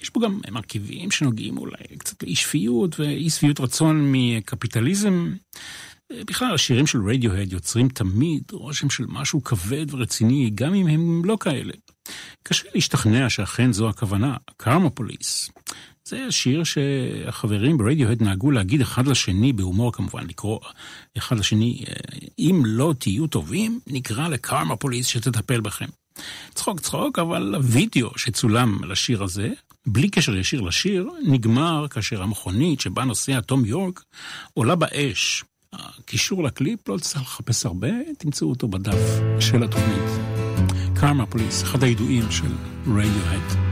יש 0.00 0.10
פה 0.10 0.20
גם 0.24 0.40
מרכיבים 0.50 1.10
שנוגעים 1.10 1.58
אולי 1.58 1.96
קצת 1.98 2.22
לאי 2.22 2.36
שפיות 2.36 3.00
ואי 3.00 3.30
שביעות 3.30 3.60
רצון 3.60 4.12
מקפיטליזם. 4.12 5.32
בכלל, 6.12 6.54
השירים 6.54 6.86
של 6.86 6.98
רדיוהד 7.10 7.52
יוצרים 7.52 7.88
תמיד 7.88 8.42
רושם 8.52 8.90
של 8.90 9.04
משהו 9.08 9.44
כבד 9.44 9.94
ורציני, 9.94 10.50
גם 10.54 10.74
אם 10.74 10.86
הם 10.86 11.24
לא 11.24 11.36
כאלה. 11.40 11.72
קשה 12.42 12.68
להשתכנע 12.74 13.30
שאכן 13.30 13.72
זו 13.72 13.88
הכוונה, 13.88 14.36
קרמה 14.56 14.90
פוליס. 14.90 15.50
זה 16.04 16.24
השיר 16.28 16.64
שהחברים 16.64 17.78
ברדיוהד 17.78 18.22
נהגו 18.22 18.50
להגיד 18.50 18.80
אחד 18.80 19.06
לשני, 19.06 19.52
בהומור 19.52 19.92
כמובן, 19.92 20.26
לקרוא 20.26 20.60
אחד 21.18 21.38
לשני, 21.38 21.84
אם 22.38 22.62
לא 22.66 22.94
תהיו 22.98 23.26
טובים, 23.26 23.80
נקרא 23.86 24.28
לקרמה 24.28 24.76
פוליס 24.76 25.06
שתטפל 25.06 25.60
בכם. 25.60 25.86
צחוק 26.54 26.80
צחוק, 26.80 27.18
אבל 27.18 27.54
הווידאו 27.54 28.18
שצולם 28.18 28.84
לשיר 28.84 29.22
הזה, 29.22 29.50
בלי 29.86 30.08
קשר 30.08 30.36
ישיר 30.36 30.60
לשיר, 30.60 31.10
נגמר 31.26 31.86
כאשר 31.90 32.22
המכונית 32.22 32.80
שבה 32.80 33.04
נוסע 33.04 33.40
תום 33.40 33.64
יורק 33.64 34.02
עולה 34.54 34.74
באש. 34.74 35.44
הקישור 35.72 36.44
לקליפ 36.44 36.88
לא 36.88 36.98
צריך 36.98 37.22
לחפש 37.22 37.66
הרבה, 37.66 37.88
תמצאו 38.18 38.50
אותו 38.50 38.68
בדף 38.68 39.20
של 39.40 39.62
התוכנית. 39.62 40.10
קרמה 40.94 41.26
פוליס, 41.26 41.62
אחד 41.62 41.82
הידועים 41.82 42.30
של 42.30 42.52
רדיוהד. 42.86 43.71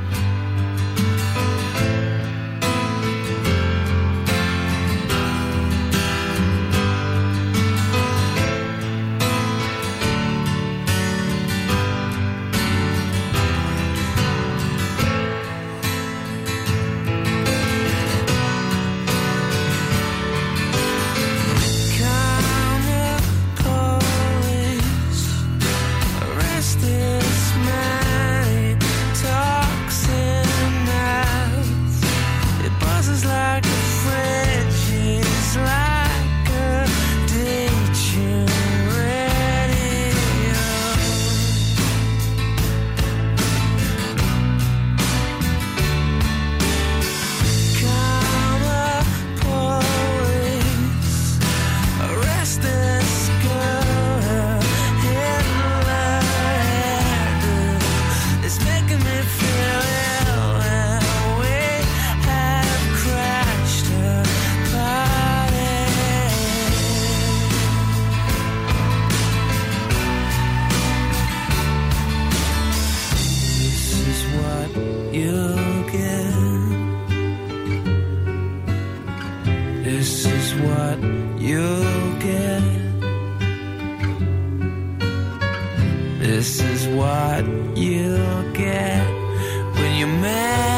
This 79.93 80.25
is 80.25 80.55
what 80.55 80.99
you'll 81.41 82.15
get. 82.21 82.63
This 86.21 86.61
is 86.63 86.87
what 86.95 87.45
you'll 87.77 88.53
get 88.53 89.05
when 89.75 89.99
you're 89.99 90.07
mad. 90.07 90.70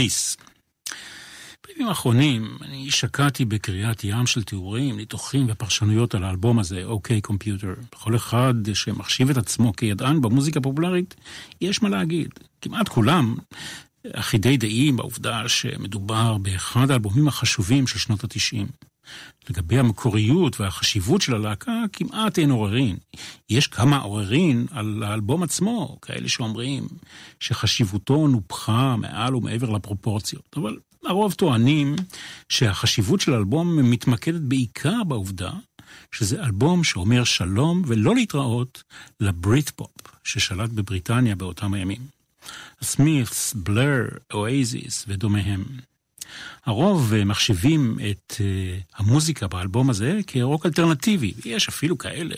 פוליס. 0.00 0.36
בימים 1.66 1.88
האחרונים 1.88 2.56
אני 2.62 2.90
שקעתי 2.90 3.44
בקריאת 3.44 4.04
ים 4.04 4.26
של 4.26 4.42
תיאורים, 4.42 4.96
ניתוחים 4.96 5.46
ופרשנויות 5.48 6.14
על 6.14 6.24
האלבום 6.24 6.58
הזה, 6.58 6.84
אוקיי 6.84 7.20
קומפיוטר. 7.20 7.74
לכל 7.94 8.16
אחד 8.16 8.54
שמחשיב 8.74 9.30
את 9.30 9.36
עצמו 9.36 9.72
כידען 9.76 10.20
במוזיקה 10.20 10.60
הפופולרית, 10.60 11.14
יש 11.60 11.82
מה 11.82 11.88
להגיד. 11.88 12.28
כמעט 12.60 12.88
כולם 12.88 13.34
אחידי 14.14 14.56
דעים 14.56 14.96
בעובדה 14.96 15.48
שמדובר 15.48 16.38
באחד 16.38 16.90
האלבומים 16.90 17.28
החשובים 17.28 17.86
של 17.86 17.98
שנות 17.98 18.24
התשעים. 18.24 18.66
לגבי 19.50 19.78
המקוריות 19.78 20.60
והחשיבות 20.60 21.22
של 21.22 21.34
הלהקה, 21.34 21.82
כמעט 21.92 22.38
אין 22.38 22.50
עוררין. 22.50 22.96
יש 23.50 23.66
כמה 23.66 23.98
עוררין 23.98 24.66
על 24.70 25.02
האלבום 25.02 25.42
עצמו, 25.42 25.98
כאלה 26.02 26.28
שאומרים 26.28 26.88
שחשיבותו 27.40 28.28
נופחה 28.28 28.96
מעל 28.96 29.34
ומעבר 29.34 29.70
לפרופורציות. 29.70 30.56
אבל 30.56 30.76
הרוב 31.06 31.32
טוענים 31.32 31.96
שהחשיבות 32.48 33.20
של 33.20 33.34
האלבום 33.34 33.90
מתמקדת 33.90 34.40
בעיקר 34.40 35.04
בעובדה 35.08 35.50
שזה 36.12 36.44
אלבום 36.44 36.84
שאומר 36.84 37.24
שלום 37.24 37.82
ולא 37.86 38.14
להתראות 38.14 38.82
לברית 39.20 39.70
פופ 39.70 39.90
ששלט 40.24 40.70
בבריטניה 40.70 41.36
באותם 41.36 41.74
הימים. 41.74 42.00
הסמית'ס, 42.80 43.54
בלר, 43.54 44.08
אואזיס 44.32 45.04
ודומיהם. 45.08 45.64
הרוב 46.66 47.14
אה, 47.14 47.24
מחשיבים 47.24 47.98
את 48.10 48.34
אה, 48.40 48.78
המוזיקה 48.96 49.46
באלבום 49.46 49.90
הזה 49.90 50.20
כרוק 50.26 50.66
אלטרנטיבי, 50.66 51.32
ויש 51.44 51.68
אפילו 51.68 51.98
כאלה 51.98 52.34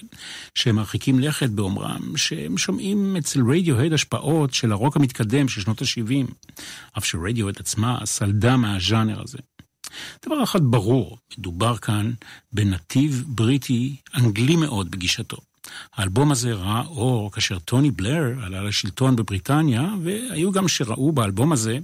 שמרחיקים 0.54 1.20
לכת 1.20 1.50
באומרם 1.50 2.16
שהם 2.16 2.58
שומעים 2.58 3.16
אצל 3.16 3.40
רדיוהד 3.50 3.92
השפעות 3.92 4.54
של 4.54 4.72
הרוק 4.72 4.96
המתקדם 4.96 5.48
של 5.48 5.60
שנות 5.60 5.82
ה-70, 5.82 6.32
אף 6.98 7.04
שרדיוהד 7.04 7.54
עצמה 7.58 7.98
סלדה 8.04 8.56
מהז'אנר 8.56 9.22
הזה. 9.22 9.38
דבר 10.26 10.42
אחד 10.42 10.60
ברור, 10.62 11.18
מדובר 11.38 11.76
כאן 11.76 12.12
בנתיב 12.52 13.24
בריטי 13.26 13.96
אנגלי 14.14 14.56
מאוד 14.56 14.90
בגישתו. 14.90 15.36
האלבום 15.94 16.32
הזה 16.32 16.52
ראה 16.52 16.82
אור 16.86 17.32
כאשר 17.32 17.58
טוני 17.58 17.90
בלר 17.90 18.32
עלה 18.42 18.62
לשלטון 18.62 19.16
בבריטניה, 19.16 19.94
והיו 20.02 20.52
גם 20.52 20.68
שראו 20.68 21.12
באלבום 21.12 21.52
הזה 21.52 21.78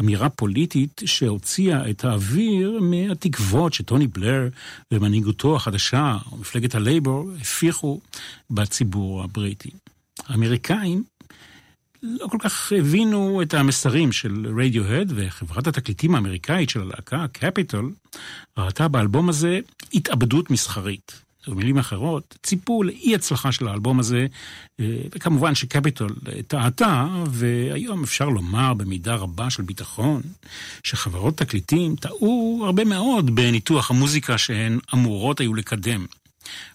אמירה 0.00 0.28
פוליטית 0.28 1.00
שהוציאה 1.04 1.90
את 1.90 2.04
האוויר 2.04 2.78
מהתקוות 2.80 3.72
שטוני 3.72 4.06
בלר 4.06 4.48
ומנהיגותו 4.92 5.56
החדשה, 5.56 6.16
מפלגת 6.38 6.74
הלייבור, 6.74 7.30
הפיחו 7.40 8.00
בציבור 8.50 9.22
הבריטי. 9.22 9.70
האמריקאים 10.26 11.04
לא 12.02 12.26
כל 12.26 12.38
כך 12.40 12.72
הבינו 12.72 13.42
את 13.42 13.54
המסרים 13.54 14.12
של 14.12 14.46
רדיוהד, 14.58 15.12
וחברת 15.16 15.66
התקליטים 15.66 16.14
האמריקאית 16.14 16.70
של 16.70 16.80
הלהקה, 16.80 17.26
קפיטול, 17.32 17.92
ראתה 18.58 18.88
באלבום 18.88 19.28
הזה 19.28 19.60
התאבדות 19.94 20.50
מסחרית. 20.50 21.24
במילים 21.48 21.78
אחרות, 21.78 22.38
ציפו 22.42 22.82
לאי 22.82 23.14
הצלחה 23.14 23.52
של 23.52 23.68
האלבום 23.68 24.00
הזה, 24.00 24.26
אה, 24.80 24.86
וכמובן 25.14 25.54
שקפיטול 25.54 26.14
טעתה, 26.46 27.06
והיום 27.30 28.02
אפשר 28.02 28.28
לומר 28.28 28.74
במידה 28.74 29.14
רבה 29.14 29.50
של 29.50 29.62
ביטחון, 29.62 30.22
שחברות 30.84 31.38
תקליטים 31.38 31.96
טעו 31.96 32.62
הרבה 32.66 32.84
מאוד 32.84 33.34
בניתוח 33.34 33.90
המוזיקה 33.90 34.38
שהן 34.38 34.78
אמורות 34.94 35.40
היו 35.40 35.54
לקדם. 35.54 36.06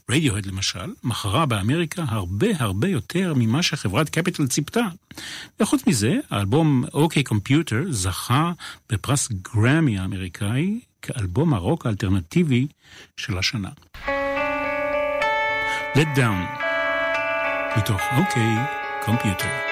רדיוהד 0.09 0.45
למשל, 0.45 0.93
מכרה 1.03 1.45
באמריקה 1.45 2.05
הרבה 2.07 2.47
הרבה 2.59 2.88
יותר 2.88 3.34
ממה 3.36 3.63
שחברת 3.63 4.09
קפיטל 4.09 4.47
ציפתה. 4.47 4.86
וחוץ 5.59 5.88
מזה, 5.88 6.15
האלבום 6.30 6.84
OK 6.93 7.23
Computer 7.23 7.84
זכה 7.89 8.51
בפרס 8.89 9.30
גרמי 9.32 9.99
האמריקאי 9.99 10.80
כאלבום 11.01 11.53
הרוק 11.53 11.86
האלטרנטיבי 11.86 12.67
של 13.17 13.38
השנה. 13.38 13.70
Let 15.95 16.17
Down, 16.17 16.63
מתוך 17.77 18.01
OK 18.17 18.55
Computer. 19.05 19.45
Let 19.45 19.68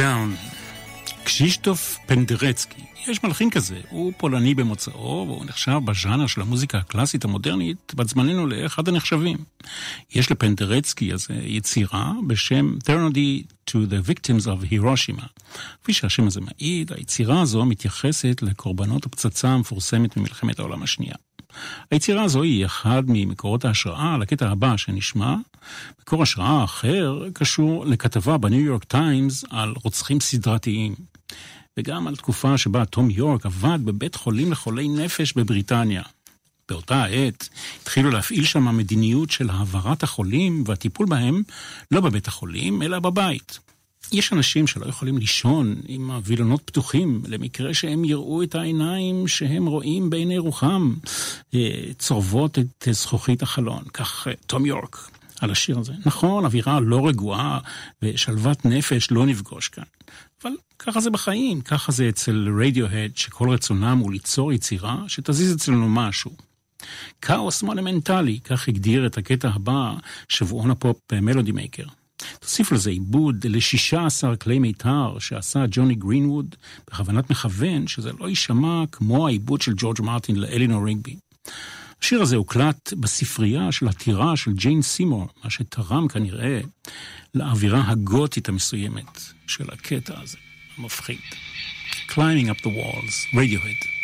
Down. 0.00 0.50
קשישטוף 1.24 1.98
פנדרצקי, 2.06 2.82
יש 3.08 3.24
מלחין 3.24 3.50
כזה, 3.50 3.80
הוא 3.90 4.12
פולני 4.16 4.54
במוצאו, 4.54 5.24
והוא 5.28 5.44
נחשב 5.44 5.80
בז'אנר 5.84 6.26
של 6.26 6.40
המוזיקה 6.40 6.78
הקלאסית 6.78 7.24
המודרנית, 7.24 7.92
בת 7.96 8.08
זמננו 8.08 8.46
לאחד 8.46 8.88
הנחשבים. 8.88 9.36
יש 10.14 10.30
לפנדרצקי 10.30 11.12
הזה 11.12 11.34
יצירה 11.34 12.12
בשם 12.26 12.74
Thernody 12.84 13.52
to 13.70 13.74
the 13.74 14.10
Victims 14.10 14.46
of 14.46 14.72
Hiroshima. 14.72 15.26
כפי 15.82 15.92
שהשם 15.92 16.26
הזה 16.26 16.40
מעיד, 16.40 16.92
היצירה 16.92 17.40
הזו 17.40 17.64
מתייחסת 17.64 18.42
לקורבנות 18.42 19.06
הפצצה 19.06 19.48
המפורסמת 19.48 20.16
ממלחמת 20.16 20.58
העולם 20.58 20.82
השנייה. 20.82 21.14
היצירה 21.90 22.22
הזו 22.22 22.42
היא 22.42 22.66
אחד 22.66 23.02
ממקורות 23.06 23.64
ההשראה 23.64 24.18
לקטע 24.18 24.48
הבא 24.48 24.76
שנשמע. 24.76 25.34
מקור 26.00 26.22
השראה 26.22 26.64
אחר 26.64 27.22
קשור 27.34 27.86
לכתבה 27.86 28.38
בניו 28.38 28.60
יורק 28.60 28.84
טיימס 28.84 29.44
על 29.50 29.74
רוצחים 29.84 30.20
סדרתיים. 30.20 30.94
וגם 31.78 32.06
על 32.06 32.16
תקופה 32.16 32.58
שבה 32.58 32.84
תום 32.84 33.10
יורק 33.10 33.46
עבד 33.46 33.78
בבית 33.84 34.14
חולים 34.14 34.52
לחולי 34.52 34.88
נפש 34.88 35.32
בבריטניה. 35.32 36.02
באותה 36.68 37.02
העת 37.02 37.48
התחילו 37.82 38.10
להפעיל 38.10 38.44
שם 38.44 38.76
מדיניות 38.76 39.30
של 39.30 39.50
העברת 39.50 40.02
החולים 40.02 40.64
והטיפול 40.66 41.06
בהם 41.06 41.42
לא 41.90 42.00
בבית 42.00 42.28
החולים, 42.28 42.82
אלא 42.82 42.98
בבית. 42.98 43.58
יש 44.12 44.32
אנשים 44.32 44.66
שלא 44.66 44.86
יכולים 44.86 45.18
לישון 45.18 45.76
עם 45.86 46.10
הווילונות 46.10 46.62
פתוחים, 46.64 47.22
למקרה 47.28 47.74
שהם 47.74 48.04
יראו 48.04 48.42
את 48.42 48.54
העיניים 48.54 49.28
שהם 49.28 49.66
רואים 49.66 50.10
בעיני 50.10 50.38
רוחם, 50.38 50.94
אה, 51.54 51.70
צורבות 51.98 52.58
את 52.58 52.88
זכוכית 52.90 53.42
החלון. 53.42 53.82
כך 53.92 54.28
אה, 54.28 54.32
תום 54.46 54.66
יורק 54.66 55.10
על 55.40 55.50
השיר 55.50 55.78
הזה. 55.78 55.92
נכון, 56.06 56.44
אווירה 56.44 56.80
לא 56.80 57.08
רגועה 57.08 57.58
ושלוות 58.02 58.64
נפש 58.64 59.10
לא 59.10 59.26
נפגוש 59.26 59.68
כאן. 59.68 59.84
אבל 60.42 60.52
ככה 60.78 61.00
זה 61.00 61.10
בחיים, 61.10 61.60
ככה 61.60 61.92
זה 61.92 62.08
אצל 62.08 62.48
רדיוהד, 62.60 63.16
שכל 63.16 63.50
רצונם 63.50 63.98
הוא 63.98 64.12
ליצור 64.12 64.52
יצירה 64.52 65.04
שתזיז 65.08 65.54
אצלנו 65.54 65.88
משהו. 65.88 66.30
כאוס 67.22 67.62
מונומנטלי, 67.62 68.40
כך 68.40 68.68
הגדיר 68.68 69.06
את 69.06 69.18
הקטע 69.18 69.48
הבא 69.48 69.94
שבועון 70.28 70.70
הפופ 70.70 71.12
Melody 71.12 71.52
Maker. 71.52 71.84
תוסיף 72.40 72.72
לזה 72.72 72.90
עיבוד 72.90 73.46
ל-16 73.46 74.36
כלי 74.36 74.58
מיתר 74.58 75.18
שעשה 75.18 75.64
ג'וני 75.70 75.94
גרינווד 75.94 76.54
בכוונת 76.88 77.30
מכוון, 77.30 77.86
שזה 77.86 78.10
לא 78.20 78.28
יישמע 78.28 78.84
כמו 78.92 79.26
העיבוד 79.26 79.60
של 79.60 79.72
ג'ורג' 79.76 80.02
מרטין 80.02 80.36
לאלינור 80.36 80.84
ריגבי. 80.84 81.16
השיר 82.02 82.22
הזה 82.22 82.36
הוקלט 82.36 82.92
בספרייה 82.92 83.72
של 83.72 83.88
הטירה 83.88 84.36
של 84.36 84.52
ג'יין 84.52 84.82
סימור, 84.82 85.28
מה 85.44 85.50
שתרם 85.50 86.08
כנראה 86.08 86.60
לאווירה 87.34 87.90
הגותית 87.90 88.48
המסוימת 88.48 89.20
של 89.46 89.64
הקטע 89.72 90.20
הזה, 90.20 90.36
המפחיד. 90.78 91.18
Climbing 92.08 92.48
up 92.50 92.60
the 92.62 92.70
walls, 92.70 93.16
Radiohead. 93.34 93.99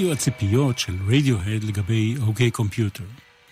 היו 0.00 0.12
הציפיות 0.12 0.78
של 0.78 0.92
רדיוהד 1.06 1.64
לגבי 1.64 2.14
OK 2.22 2.50
Computer? 2.50 3.04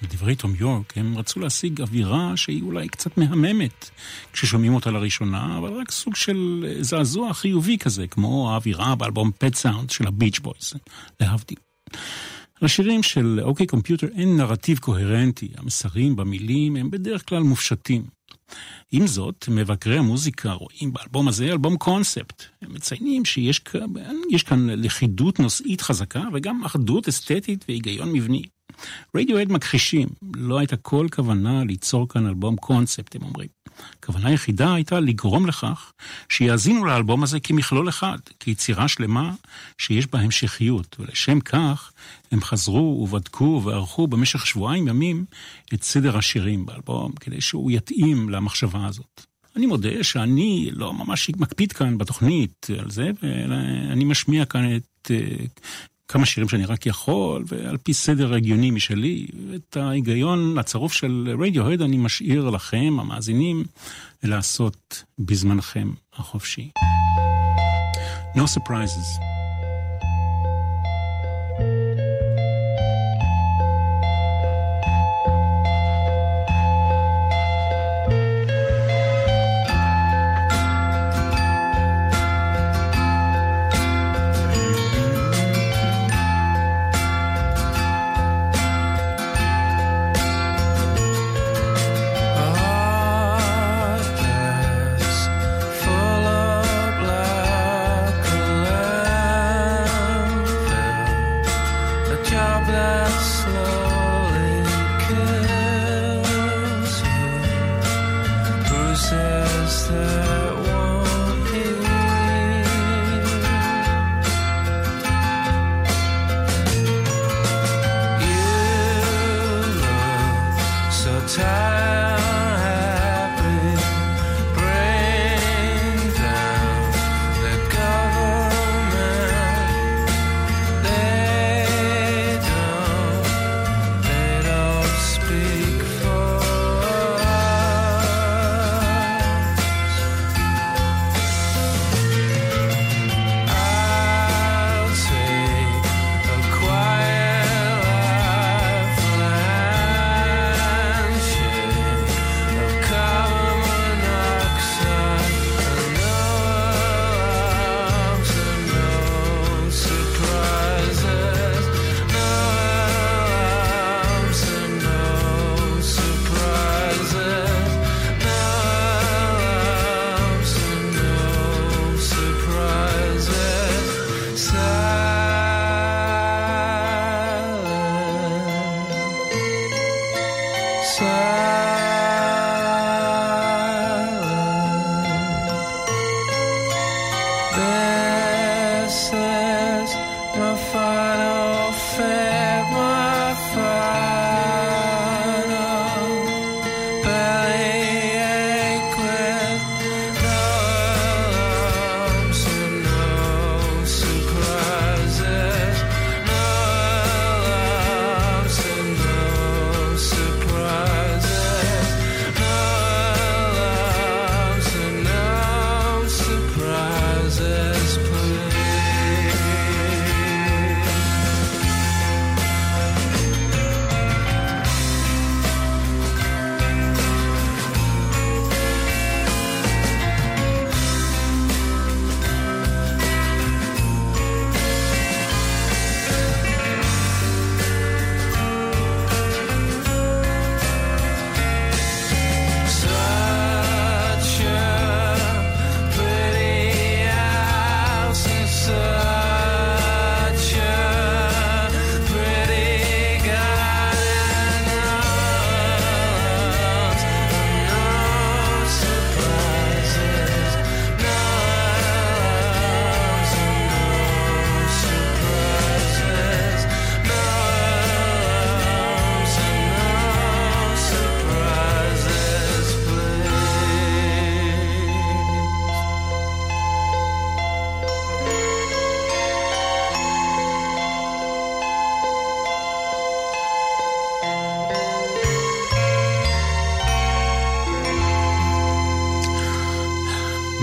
לדברי 0.03 0.35
תום 0.35 0.53
יורק, 0.61 0.99
הם 0.99 1.19
רצו 1.19 1.41
להשיג 1.41 1.81
אווירה 1.81 2.37
שהיא 2.37 2.63
אולי 2.63 2.89
קצת 2.89 3.19
מהממת 3.19 3.91
כששומעים 4.33 4.75
אותה 4.75 4.91
לראשונה, 4.91 5.59
אבל 5.59 5.73
רק 5.73 5.91
סוג 5.91 6.17
של 6.17 6.67
זעזוע 6.81 7.35
חיובי 7.35 7.79
כזה, 7.79 8.07
כמו 8.07 8.51
האווירה 8.53 8.95
באלבום 8.95 9.31
Pet 9.39 9.55
Sounds 9.55 9.91
של 9.91 10.07
הביץ' 10.07 10.39
בויס, 10.39 10.75
להבדיל. 11.21 11.59
לשירים 12.63 13.03
של 13.03 13.41
OK 13.43 13.67
Computer 13.67 14.07
אין 14.15 14.37
נרטיב 14.37 14.79
קוהרנטי, 14.79 15.49
המסרים 15.57 16.17
במילים 16.17 16.77
הם 16.77 16.91
בדרך 16.91 17.29
כלל 17.29 17.43
מופשטים. 17.43 18.18
עם 18.93 19.07
זאת, 19.07 19.49
מבקרי 19.49 19.99
המוזיקה 19.99 20.53
רואים 20.53 20.93
באלבום 20.93 21.29
הזה 21.29 21.45
אלבום 21.45 21.77
קונספט. 21.77 22.43
הם 22.63 22.75
מציינים 22.75 23.25
שיש 23.25 23.59
כאן, 23.59 23.81
כאן 24.43 24.71
לכידות 24.71 25.41
נושאית 25.41 25.81
חזקה 25.81 26.25
וגם 26.33 26.65
אחדות 26.65 27.09
אסתטית 27.09 27.65
והיגיון 27.69 28.13
מבני. 28.13 28.43
רדיואד 29.17 29.53
מכחישים, 29.53 30.09
לא 30.37 30.59
הייתה 30.59 30.77
כל 30.77 31.07
כוונה 31.13 31.65
ליצור 31.65 32.09
כאן 32.09 32.27
אלבום 32.27 32.57
קונספט, 32.57 33.17
הם 33.17 33.23
אומרים. 33.23 33.49
הכוונה 33.99 34.29
היחידה 34.29 34.75
הייתה 34.75 35.01
לגרום 35.01 35.47
לכך 35.47 35.93
שיאזינו 36.29 36.85
לאלבום 36.85 37.23
הזה 37.23 37.41
כמכלול 37.41 37.89
אחד, 37.89 38.19
כיצירה 38.41 38.89
שלמה 38.89 39.35
שיש 39.79 40.07
בה 40.07 40.21
המשכיות, 40.21 40.97
ולשם 40.99 41.41
כך 41.41 41.93
הם 42.33 42.41
חזרו 42.41 43.01
ובדקו 43.03 43.63
וערכו 43.65 44.07
במשך 44.07 44.47
שבועיים 44.47 44.89
ימים 44.89 45.25
את 45.75 45.83
סדר 45.83 46.19
השירים 46.19 46.67
באלבום, 46.67 47.13
כדי 47.13 47.41
שהוא 47.41 47.71
יתאים 47.71 48.29
למחשבה 48.29 48.87
הזאת. 48.87 49.27
אני 49.57 49.67
מודה 49.67 50.05
שאני 50.05 50.71
לא 50.73 50.93
ממש 50.93 51.31
מקפיד 51.31 51.73
כאן 51.73 51.99
בתוכנית 51.99 52.67
על 52.79 52.91
זה, 52.91 53.11
ואני 53.23 54.05
משמיע 54.05 54.45
כאן 54.45 54.77
את 54.77 55.11
כמה 56.09 56.27
שירים 56.27 56.49
שאני 56.49 56.67
רק 56.67 56.87
יכול, 56.87 57.45
ועל 57.47 57.77
פי 57.77 57.95
סדר 57.95 58.35
הגיוני 58.35 58.71
משלי. 58.71 59.27
את 59.55 59.77
ההיגיון 59.77 60.59
הצרוף 60.59 60.93
של 60.93 61.37
רדיוהד 61.43 61.83
אני 61.83 61.97
משאיר 61.97 62.51
לכם, 62.51 62.97
המאזינים, 63.01 63.65
לעשות 64.23 65.05
בזמנכם 65.19 65.91
החופשי. 66.15 66.71
No 68.37 68.41
surprises. 68.41 69.28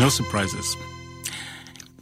No 0.05 0.09
surprises. 0.09 0.77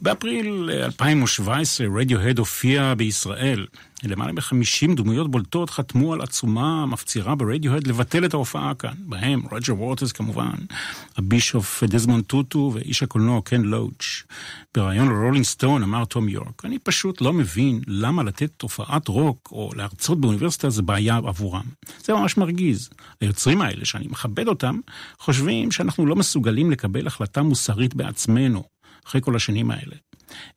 באפריל 0.04 0.70
2017 0.70 1.86
רדיוהד 2.00 2.38
הופיע 2.38 2.94
בישראל. 2.96 3.66
למעלה 4.02 4.32
מ-50 4.32 4.96
דמויות 4.96 5.30
בולטות 5.30 5.70
חתמו 5.70 6.12
על 6.12 6.20
עצומה 6.20 6.86
מפצירה 6.86 7.34
ברדיוהד 7.34 7.86
לבטל 7.86 8.24
את 8.24 8.34
ההופעה 8.34 8.74
כאן. 8.74 8.94
בהם 8.98 9.42
רוג'ר 9.50 9.74
ווטרס 9.74 10.12
כמובן, 10.12 10.54
הבישוף 11.16 11.84
דזמונד 11.84 12.24
טוטו 12.24 12.70
ואיש 12.74 13.02
הקולנוע 13.02 13.40
קן 13.44 13.62
לואץ'. 13.62 14.22
בריאיון 14.74 15.08
לרולינג 15.08 15.44
סטון 15.44 15.82
אמר 15.82 16.04
תום 16.04 16.28
יורק, 16.28 16.64
אני 16.64 16.78
פשוט 16.78 17.20
לא 17.20 17.32
מבין 17.32 17.80
למה 17.86 18.22
לתת 18.22 18.62
הופעת 18.62 19.08
רוק 19.08 19.48
או 19.52 19.70
להרצות 19.76 20.20
באוניברסיטה 20.20 20.70
זה 20.70 20.82
בעיה 20.82 21.16
עבורם. 21.16 21.66
זה 22.04 22.14
ממש 22.14 22.36
מרגיז. 22.36 22.90
היוצרים 23.20 23.60
האלה, 23.60 23.84
שאני 23.84 24.06
מכבד 24.06 24.48
אותם, 24.48 24.80
חושבים 25.18 25.72
שאנחנו 25.72 26.06
לא 26.06 26.16
מסוגלים 26.16 26.70
לקבל 26.70 27.06
החלטה 27.06 27.42
מוסרית 27.42 27.94
בעצמנו, 27.94 28.73
אחרי 29.06 29.20
כל 29.20 29.36
השנים 29.36 29.70
האלה. 29.70 29.96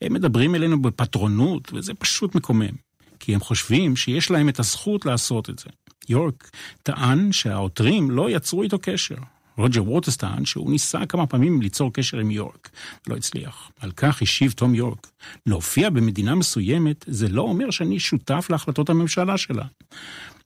הם 0.02 0.14
מדברים 0.14 0.56
אלינו 0.56 0.82
בפטרונות, 0.82 1.74
וזה 1.74 1.94
פשוט 1.94 2.36
מקומם. 2.36 2.88
כי 3.20 3.34
הם 3.34 3.40
חושבים 3.40 3.96
שיש 3.96 4.32
להם 4.32 4.50
את 4.50 4.60
הזכות 4.60 5.06
לעשות 5.06 5.50
את 5.50 5.60
זה. 5.60 5.70
יורק 6.10 6.52
טען 6.84 7.32
שהעותרים 7.32 8.12
לא 8.12 8.30
יצרו 8.30 8.64
איתו 8.64 8.80
קשר. 8.82 9.16
רוג'ר 9.58 9.84
ווטס 9.84 10.18
טען 10.18 10.46
שהוא 10.46 10.72
ניסה 10.72 11.06
כמה 11.06 11.28
פעמים 11.28 11.62
ליצור 11.62 11.94
קשר 11.94 12.18
עם 12.20 12.32
יורק, 12.32 12.70
לא 13.08 13.16
הצליח. 13.16 13.72
על 13.80 13.92
כך 13.92 14.22
השיב 14.22 14.52
תום 14.52 14.76
יורק, 14.76 15.08
להופיע 15.46 15.90
במדינה 15.90 16.36
מסוימת 16.36 17.06
זה 17.08 17.30
לא 17.30 17.42
אומר 17.42 17.72
שאני 17.72 18.00
שותף 18.00 18.48
להחלטות 18.50 18.90
הממשלה 18.90 19.38
שלה. 19.38 19.66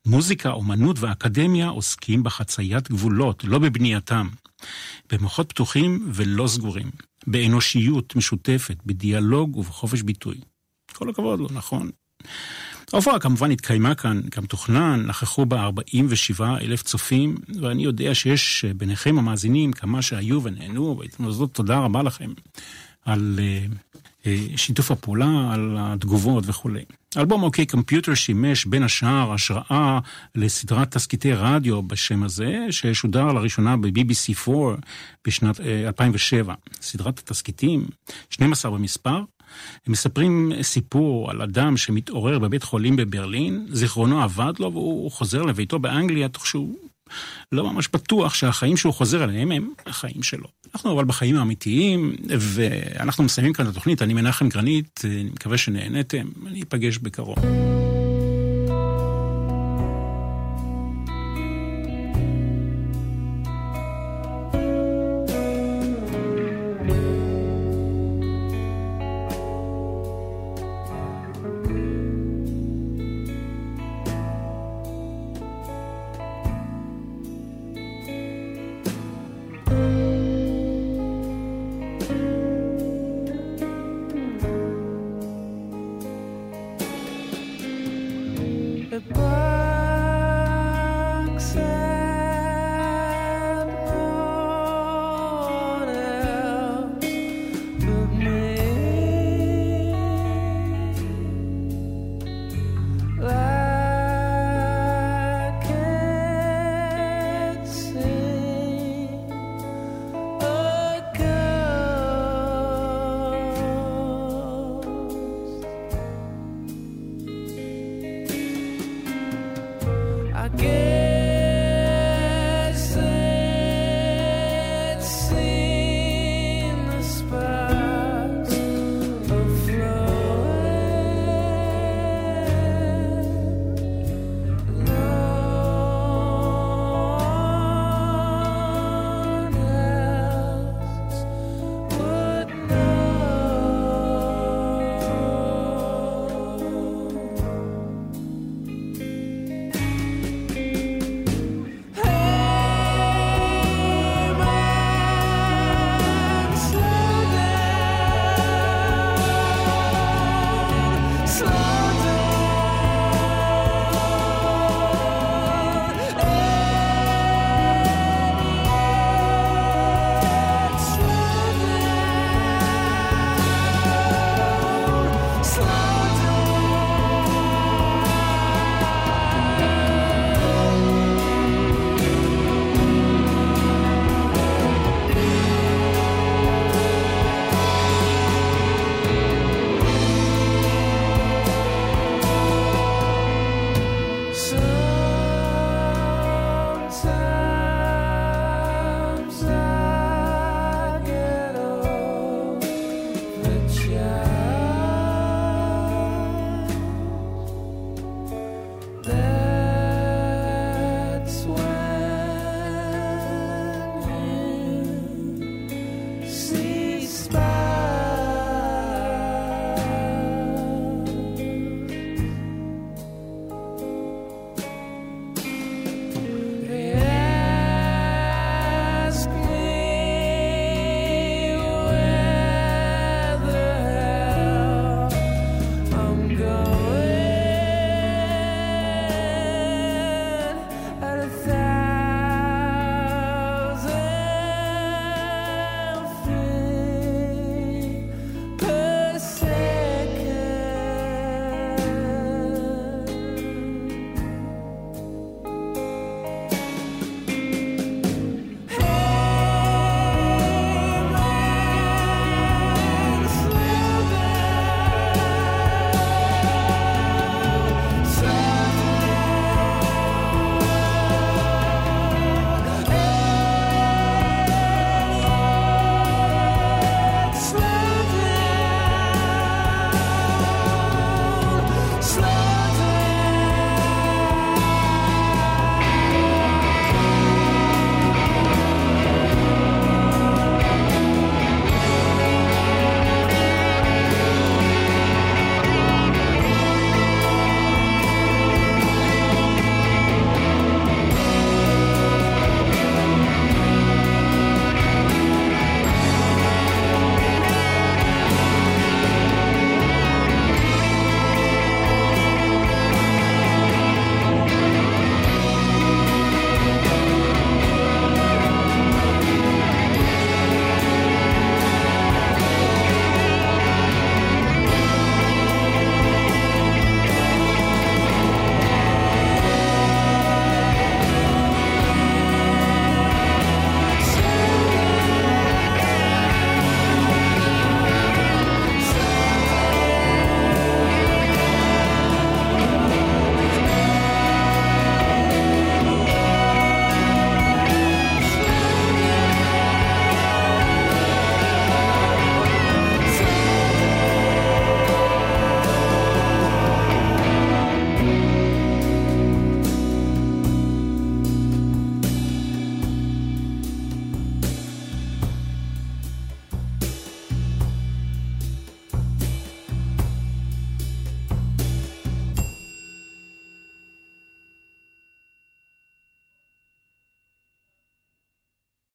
מוזיקה, 0.05 0.49
אומנות 0.49 0.99
ואקדמיה 0.99 1.67
עוסקים 1.67 2.23
בחציית 2.23 2.91
גבולות, 2.91 3.43
לא 3.43 3.59
בבנייתם. 3.59 4.27
במוחות 5.12 5.49
פתוחים 5.49 6.09
ולא 6.14 6.47
סגורים. 6.47 6.91
באנושיות 7.28 8.16
משותפת, 8.16 8.78
בדיאלוג 8.86 9.57
ובחופש 9.57 10.01
ביטוי. 10.01 10.36
כל 10.93 11.09
הכבוד 11.09 11.39
לו, 11.39 11.47
נכון? 11.51 11.89
ההופעה 12.93 13.20
כמובן 13.20 13.51
התקיימה 13.51 13.95
כאן 13.95 14.22
גם 14.36 14.45
תוכנן, 14.45 15.05
נכחו 15.07 15.45
בה 15.45 15.62
47 15.62 16.57
אלף 16.57 16.84
צופים, 16.84 17.38
ואני 17.62 17.84
יודע 17.84 18.16
שיש 18.16 18.66
ביניכם 18.76 19.20
המאזינים 19.20 19.74
כמה 19.74 20.01
שהיו 20.01 20.43
ונהנו, 20.43 20.97
והייתי 20.97 21.24
זאת 21.30 21.49
תודה 21.53 21.80
רבה 21.80 22.03
לכם 22.03 22.34
על 23.05 23.39
uh, 23.39 24.24
uh, 24.24 24.28
שיתוף 24.55 24.91
הפעולה, 24.91 25.53
על 25.53 25.78
התגובות 25.80 26.43
וכולי. 26.47 26.84
אלבום 27.18 27.43
אוקיי 27.43 27.66
קומפיוטר 27.66 28.14
שימש 28.14 28.66
בין 28.66 28.84
השאר 28.84 29.34
השראה 29.34 29.99
לסדרת 30.36 30.91
תסקיטי 30.91 31.34
רדיו 31.34 31.82
בשם 31.82 32.24
הזה, 32.24 32.66
ששודר 32.70 33.26
לראשונה 33.26 33.78
ב-BBC 33.78 34.49
4 34.49 34.76
בשנת 35.28 35.59
uh, 35.59 35.64
2007. 35.88 36.53
סדרת 36.82 37.20
התסקיטים, 37.20 37.88
12 38.30 38.72
במספר, 38.72 39.18
הם 39.86 39.91
מספרים 39.91 40.51
סיפור 40.62 41.32
על 41.32 41.41
אדם 41.41 41.78
שמתעורר 41.78 42.39
בבית 42.39 42.64
חולים 42.64 42.95
בברלין, 42.95 43.66
זיכרונו 43.70 44.24
אבד 44.24 44.53
לו 44.59 44.72
והוא 44.74 45.12
חוזר 45.12 45.41
לביתו 45.41 45.80
באנגליה 45.80 46.30
תוך 46.30 46.47
שהוא 46.47 46.90
לא 47.51 47.74
ממש 47.74 47.89
בטוח 47.93 48.34
שהחיים 48.34 48.78
שהוא 48.78 48.93
חוזר 48.93 49.24
אליהם 49.24 49.51
הם 49.51 49.70
החיים 49.86 50.24
שלו. 50.24 50.47
אנחנו 50.76 50.93
אבל 50.93 51.05
בחיים 51.05 51.38
האמיתיים, 51.38 52.16
ואנחנו 52.28 53.24
מסיימים 53.24 53.53
כאן 53.53 53.66
את 53.66 53.72
התוכנית, 53.72 54.01
אני 54.01 54.14
מנחם 54.14 54.49
גרנית, 54.49 55.01
אני 55.05 55.24
מקווה 55.24 55.57
שנהנתם, 55.57 56.28
אני 56.47 56.62
אפגש 56.62 56.97
בקרוב. 56.97 57.38